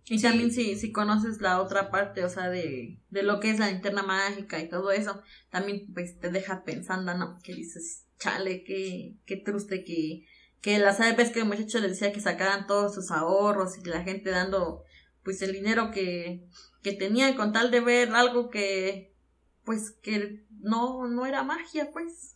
Y 0.05 0.19
también 0.19 0.51
si, 0.51 0.75
si 0.75 0.91
conoces 0.91 1.39
la 1.39 1.61
otra 1.61 1.91
parte, 1.91 2.23
o 2.23 2.29
sea, 2.29 2.49
de, 2.49 2.99
de 3.11 3.23
lo 3.23 3.39
que 3.39 3.51
es 3.51 3.59
la 3.59 3.69
linterna 3.71 4.01
mágica 4.01 4.59
y 4.59 4.67
todo 4.67 4.91
eso, 4.91 5.21
también 5.51 5.93
pues 5.93 6.17
te 6.19 6.31
deja 6.31 6.63
pensando, 6.63 7.15
¿no? 7.15 7.37
Que 7.43 7.53
dices, 7.53 8.07
chale, 8.17 8.63
qué, 8.63 9.17
qué 9.25 9.37
truste 9.37 9.83
que, 9.83 10.25
que 10.61 10.79
la 10.79 10.95
vez 11.15 11.31
que 11.31 11.39
el 11.39 11.45
muchacho 11.45 11.79
le 11.79 11.89
decía 11.89 12.11
que 12.11 12.21
sacaran 12.21 12.67
todos 12.67 12.93
sus 12.93 13.11
ahorros 13.11 13.77
y 13.77 13.83
la 13.87 14.03
gente 14.03 14.29
dando 14.29 14.83
pues 15.23 15.41
el 15.41 15.53
dinero 15.53 15.91
que, 15.91 16.47
que 16.83 16.93
tenía 16.93 17.35
con 17.35 17.53
tal 17.53 17.71
de 17.71 17.79
ver 17.79 18.13
algo 18.13 18.49
que 18.49 19.13
pues 19.63 19.91
que 20.01 20.43
no, 20.59 21.07
no 21.07 21.25
era 21.25 21.43
magia, 21.43 21.89
pues. 21.93 22.35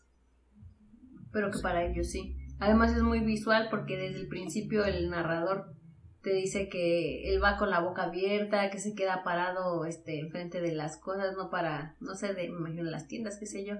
Pero 1.32 1.50
que 1.52 1.60
para 1.60 1.84
ellos 1.84 2.12
sí. 2.12 2.38
Además 2.60 2.96
es 2.96 3.02
muy 3.02 3.22
visual 3.22 3.68
porque 3.70 3.98
desde 3.98 4.20
el 4.20 4.28
principio 4.28 4.86
el 4.86 5.10
narrador 5.10 5.74
te 6.22 6.34
dice 6.34 6.70
que 6.70 7.30
él 7.30 7.44
va 7.44 7.58
con 7.58 7.70
la 7.70 7.82
boca 7.82 8.04
abierta, 8.04 8.70
que 8.70 8.80
se 8.80 8.96
queda 8.96 9.24
parado 9.24 9.86
este 9.86 10.20
enfrente 10.20 10.62
de 10.62 10.74
las 10.74 10.98
cosas, 10.98 11.36
no 11.36 11.50
para, 11.50 11.98
no 12.00 12.16
sé, 12.16 12.34
de, 12.34 12.46
imagino 12.46 12.84
las 12.84 13.08
tiendas, 13.08 13.38
qué 13.38 13.46
sé 13.46 13.66
yo, 13.66 13.76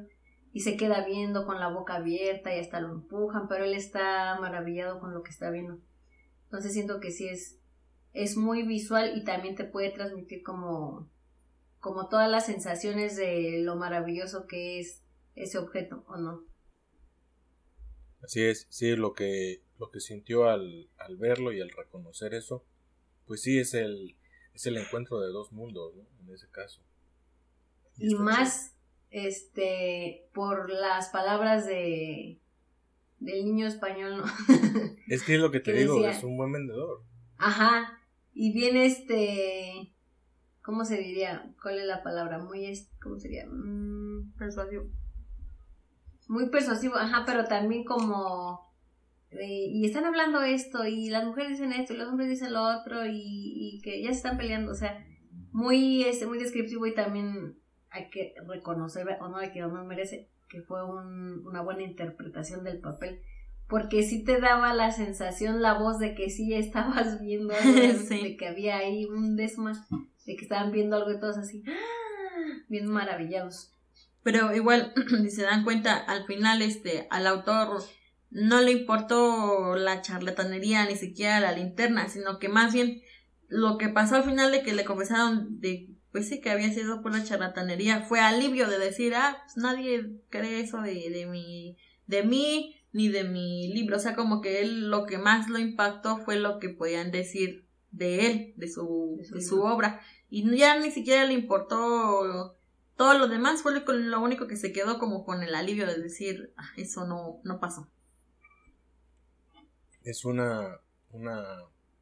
y 0.54 0.62
se 0.62 0.78
queda 0.78 1.06
viendo 1.06 1.46
con 1.46 1.60
la 1.60 1.68
boca 1.68 1.96
abierta 1.96 2.56
y 2.56 2.60
hasta 2.60 2.80
lo 2.80 2.94
empujan, 2.94 3.50
pero 3.50 3.66
él 3.66 3.74
está 3.74 4.38
maravillado 4.40 5.00
con 5.00 5.14
lo 5.14 5.24
que 5.24 5.32
está 5.32 5.50
viendo. 5.50 5.82
Entonces 6.46 6.74
siento 6.74 7.00
que 7.00 7.12
sí 7.12 7.28
es, 7.28 7.60
es 8.14 8.38
muy 8.38 8.64
visual 8.64 9.18
y 9.18 9.26
también 9.26 9.56
te 9.56 9.66
puede 9.66 9.90
transmitir 9.92 10.44
como 10.44 11.12
como 11.84 12.08
todas 12.08 12.32
las 12.32 12.46
sensaciones 12.46 13.18
de 13.18 13.60
lo 13.62 13.76
maravilloso 13.76 14.48
que 14.48 14.80
es 14.80 15.04
ese 15.36 15.58
objeto 15.58 16.06
o 16.08 16.16
no. 16.16 16.46
Así 18.22 18.42
es, 18.42 18.68
sí, 18.70 18.96
lo 18.96 19.14
que, 19.14 19.62
lo 19.78 19.92
que 19.92 20.00
sintió 20.00 20.48
al, 20.48 20.90
al 20.98 21.18
verlo 21.18 21.52
y 21.52 21.60
al 21.60 21.70
reconocer 21.72 22.36
eso, 22.36 22.66
pues 23.26 23.42
sí 23.42 23.60
es 23.60 23.74
el, 23.74 24.16
es 24.54 24.66
el 24.66 24.78
encuentro 24.78 25.20
de 25.20 25.34
dos 25.34 25.52
mundos, 25.52 25.94
¿no? 25.94 26.08
En 26.22 26.34
ese 26.34 26.50
caso. 26.50 26.82
Y, 27.98 28.16
más, 28.16 28.78
este, 29.14 30.28
por 30.34 30.72
las 30.72 31.10
palabras 31.10 31.68
de 31.68 32.40
del 33.20 33.46
niño 33.46 33.68
español, 33.68 34.18
¿no? 34.18 34.24
es 35.08 35.24
que 35.24 35.36
es 35.36 35.40
lo 35.40 35.52
que 35.52 35.62
te 35.62 35.72
digo, 35.72 36.06
es 36.06 36.24
un 36.24 36.36
buen 36.36 36.52
vendedor. 36.52 37.04
Ajá, 37.38 38.02
y 38.34 38.52
viene 38.52 38.86
este, 38.86 39.94
¿cómo 40.62 40.84
se 40.84 40.98
diría? 40.98 41.54
¿Cuál 41.62 41.80
es 41.80 41.86
la 41.86 42.04
palabra? 42.04 42.40
Muy, 42.40 42.68
¿cómo 43.02 43.20
sería? 43.20 43.46
Mm, 43.46 44.34
persuasivo. 44.38 44.90
Muy 46.28 46.50
persuasivo, 46.50 46.96
ajá, 46.96 47.24
pero 47.26 47.46
también 47.46 47.86
como... 47.86 48.74
y 49.32 49.86
están 49.86 50.06
hablando 50.06 50.42
esto, 50.42 50.86
y 50.86 51.10
las 51.10 51.24
mujeres 51.24 51.52
dicen 51.52 51.72
esto, 51.72 51.94
y 51.94 51.98
los 51.98 52.10
hombres 52.10 52.30
dicen 52.30 52.52
lo 52.52 52.64
otro, 52.64 53.06
y, 53.06 53.80
que 53.84 54.02
ya 54.02 54.10
se 54.10 54.18
están 54.18 54.38
peleando, 54.38 54.72
o 54.72 54.76
sea, 54.76 55.06
muy, 55.52 56.04
este, 56.04 56.26
muy 56.26 56.40
descriptivo 56.40 56.88
y 56.88 56.96
también 56.96 57.63
hay 57.94 58.10
que 58.10 58.34
reconocer, 58.48 59.08
o 59.22 59.30
no, 59.30 59.38
hay 59.38 59.52
que 59.52 59.62
no 59.62 59.86
merece, 59.86 60.30
que 60.50 60.62
fue 60.62 60.84
un, 60.84 61.46
una 61.46 61.62
buena 61.62 61.84
interpretación 61.84 62.64
del 62.64 62.80
papel 62.80 63.22
porque 63.68 64.04
sí 64.04 64.24
te 64.24 64.40
daba 64.40 64.74
la 64.74 64.92
sensación, 64.92 65.62
la 65.62 65.74
voz 65.74 65.98
de 65.98 66.16
que 66.16 66.30
sí 66.30 66.54
estabas 66.54 67.20
viendo 67.22 67.56
algo, 67.56 67.74
de 67.74 68.38
que 68.38 68.48
había 68.48 68.78
ahí 68.78 69.06
un 69.06 69.36
desma 69.36 69.74
de 70.26 70.36
que 70.36 70.44
estaban 70.44 70.72
viendo 70.72 70.96
algo 70.96 71.12
y 71.12 71.20
todos 71.20 71.38
así, 71.38 71.64
¡ah! 71.68 72.64
bien 72.70 72.88
maravillados. 72.88 73.72
Pero 74.24 74.56
igual, 74.56 74.94
si 75.24 75.32
se 75.32 75.44
dan 75.44 75.64
cuenta, 75.64 75.98
al 75.98 76.26
final 76.26 76.62
este, 76.62 77.08
al 77.10 77.28
autor 77.28 77.84
no 78.30 78.62
le 78.62 78.72
importó 78.72 79.76
la 79.76 80.02
charlatanería, 80.02 80.86
ni 80.86 80.96
siquiera 80.96 81.40
la 81.40 81.52
linterna, 81.52 82.08
sino 82.10 82.40
que 82.40 82.50
más 82.50 82.74
bien 82.74 83.02
lo 83.48 83.78
que 83.78 83.90
pasó 83.90 84.16
al 84.16 84.24
final 84.24 84.52
de 84.52 84.64
que 84.64 84.74
le 84.74 84.86
confesaron 84.86 85.60
de, 85.60 85.90
pues 86.14 86.30
sí, 86.30 86.40
que 86.40 86.52
había 86.52 86.72
sido 86.72 87.02
por 87.02 87.12
la 87.12 87.24
charlatanería, 87.24 88.02
fue 88.02 88.20
alivio 88.20 88.70
de 88.70 88.78
decir, 88.78 89.16
ah, 89.16 89.42
pues 89.44 89.58
nadie 89.58 90.22
cree 90.30 90.60
eso 90.60 90.80
de, 90.80 91.10
de 91.10 91.26
mi, 91.26 91.76
de 92.06 92.22
mí, 92.22 92.76
ni 92.92 93.10
de 93.10 93.24
mi 93.24 93.74
libro. 93.74 93.98
O 93.98 94.00
sea, 94.00 94.16
como 94.16 94.40
que 94.40 94.62
él 94.62 94.92
lo 94.92 95.08
que 95.08 95.18
más 95.18 95.50
lo 95.50 95.58
impactó 95.58 96.20
fue 96.20 96.36
lo 96.36 96.60
que 96.60 96.70
podían 96.70 97.10
decir 97.10 97.68
de 97.90 98.28
él, 98.28 98.54
de 98.58 98.68
su, 98.68 99.22
de 99.34 99.42
su, 99.42 99.64
obra. 99.64 100.02
Y 100.30 100.56
ya 100.56 100.80
ni 100.80 100.92
siquiera 100.92 101.26
le 101.26 101.34
importó 101.34 102.56
todo 102.96 103.18
lo 103.18 103.28
demás, 103.28 103.64
fue 103.64 103.74
lo, 103.74 104.22
único 104.22 104.46
que 104.46 104.56
se 104.56 104.72
quedó 104.72 105.00
como 105.00 105.26
con 105.26 105.42
el 105.42 105.56
alivio 105.56 105.88
de 105.88 105.98
decir, 105.98 106.54
ah, 106.58 106.70
eso 106.78 107.08
no, 107.08 107.42
no 107.44 107.60
pasó. 107.60 107.90
Es 110.04 110.26
una, 110.26 110.80
una 111.10 111.58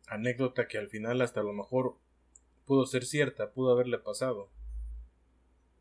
anécdota 0.07 0.67
que 0.67 0.77
al 0.77 0.89
final 0.89 1.21
hasta 1.21 1.39
a 1.39 1.43
lo 1.43 1.53
mejor 1.53 2.00
pudo 2.71 2.85
ser 2.85 3.03
cierta, 3.03 3.51
pudo 3.51 3.73
haberle 3.73 3.99
pasado. 3.99 4.49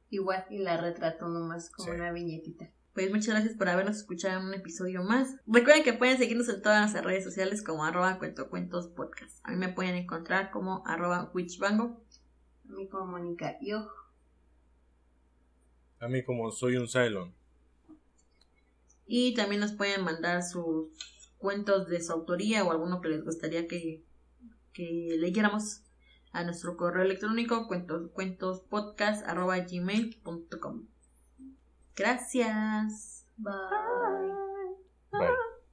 Igual, 0.08 0.44
y 0.50 0.58
la 0.58 0.76
retrató 0.76 1.28
nomás 1.28 1.70
como 1.70 1.92
una 1.92 2.10
viñetita. 2.10 2.68
Pues 2.94 3.08
muchas 3.10 3.28
gracias 3.28 3.56
por 3.56 3.68
habernos 3.68 3.98
escuchado 3.98 4.40
en 4.40 4.48
un 4.48 4.54
episodio 4.54 5.04
más. 5.04 5.36
Recuerden 5.46 5.84
que 5.84 5.92
pueden 5.92 6.18
seguirnos 6.18 6.48
en 6.48 6.62
todas 6.62 6.80
nuestras 6.80 7.04
redes 7.04 7.22
sociales 7.22 7.62
como 7.62 7.84
arroba 7.84 8.18
cuentos 8.18 8.88
podcast. 8.88 9.38
A 9.44 9.52
mí 9.52 9.56
me 9.56 9.68
pueden 9.68 9.94
encontrar 9.94 10.50
como 10.50 10.82
arroba 10.84 11.30
witchbango. 11.32 12.02
A 12.68 12.72
mí 12.72 12.88
como 12.88 13.06
Mónica 13.06 13.56
Yo. 13.60 13.86
A 16.00 16.08
mí 16.08 16.24
como 16.24 16.50
soy 16.50 16.74
un 16.74 16.88
Cylon. 16.88 17.32
Y 19.06 19.34
también 19.34 19.60
nos 19.60 19.74
pueden 19.74 20.02
mandar 20.02 20.42
sus 20.42 20.88
cuentos 21.38 21.86
de 21.86 22.02
su 22.02 22.10
autoría 22.10 22.64
o 22.64 22.72
alguno 22.72 23.00
que 23.00 23.10
les 23.10 23.24
gustaría 23.24 23.68
que, 23.68 24.02
que 24.72 25.14
leyéramos 25.20 25.84
a 26.32 26.44
nuestro 26.44 26.76
correo 26.76 27.02
electrónico 27.04 27.66
cuentos, 27.66 28.10
cuentospodcast 28.12 29.26
arroba 29.26 29.58
gmail.com. 29.58 30.86
Gracias. 31.96 33.26
Bye. 33.36 33.52
Bye. 35.10 35.28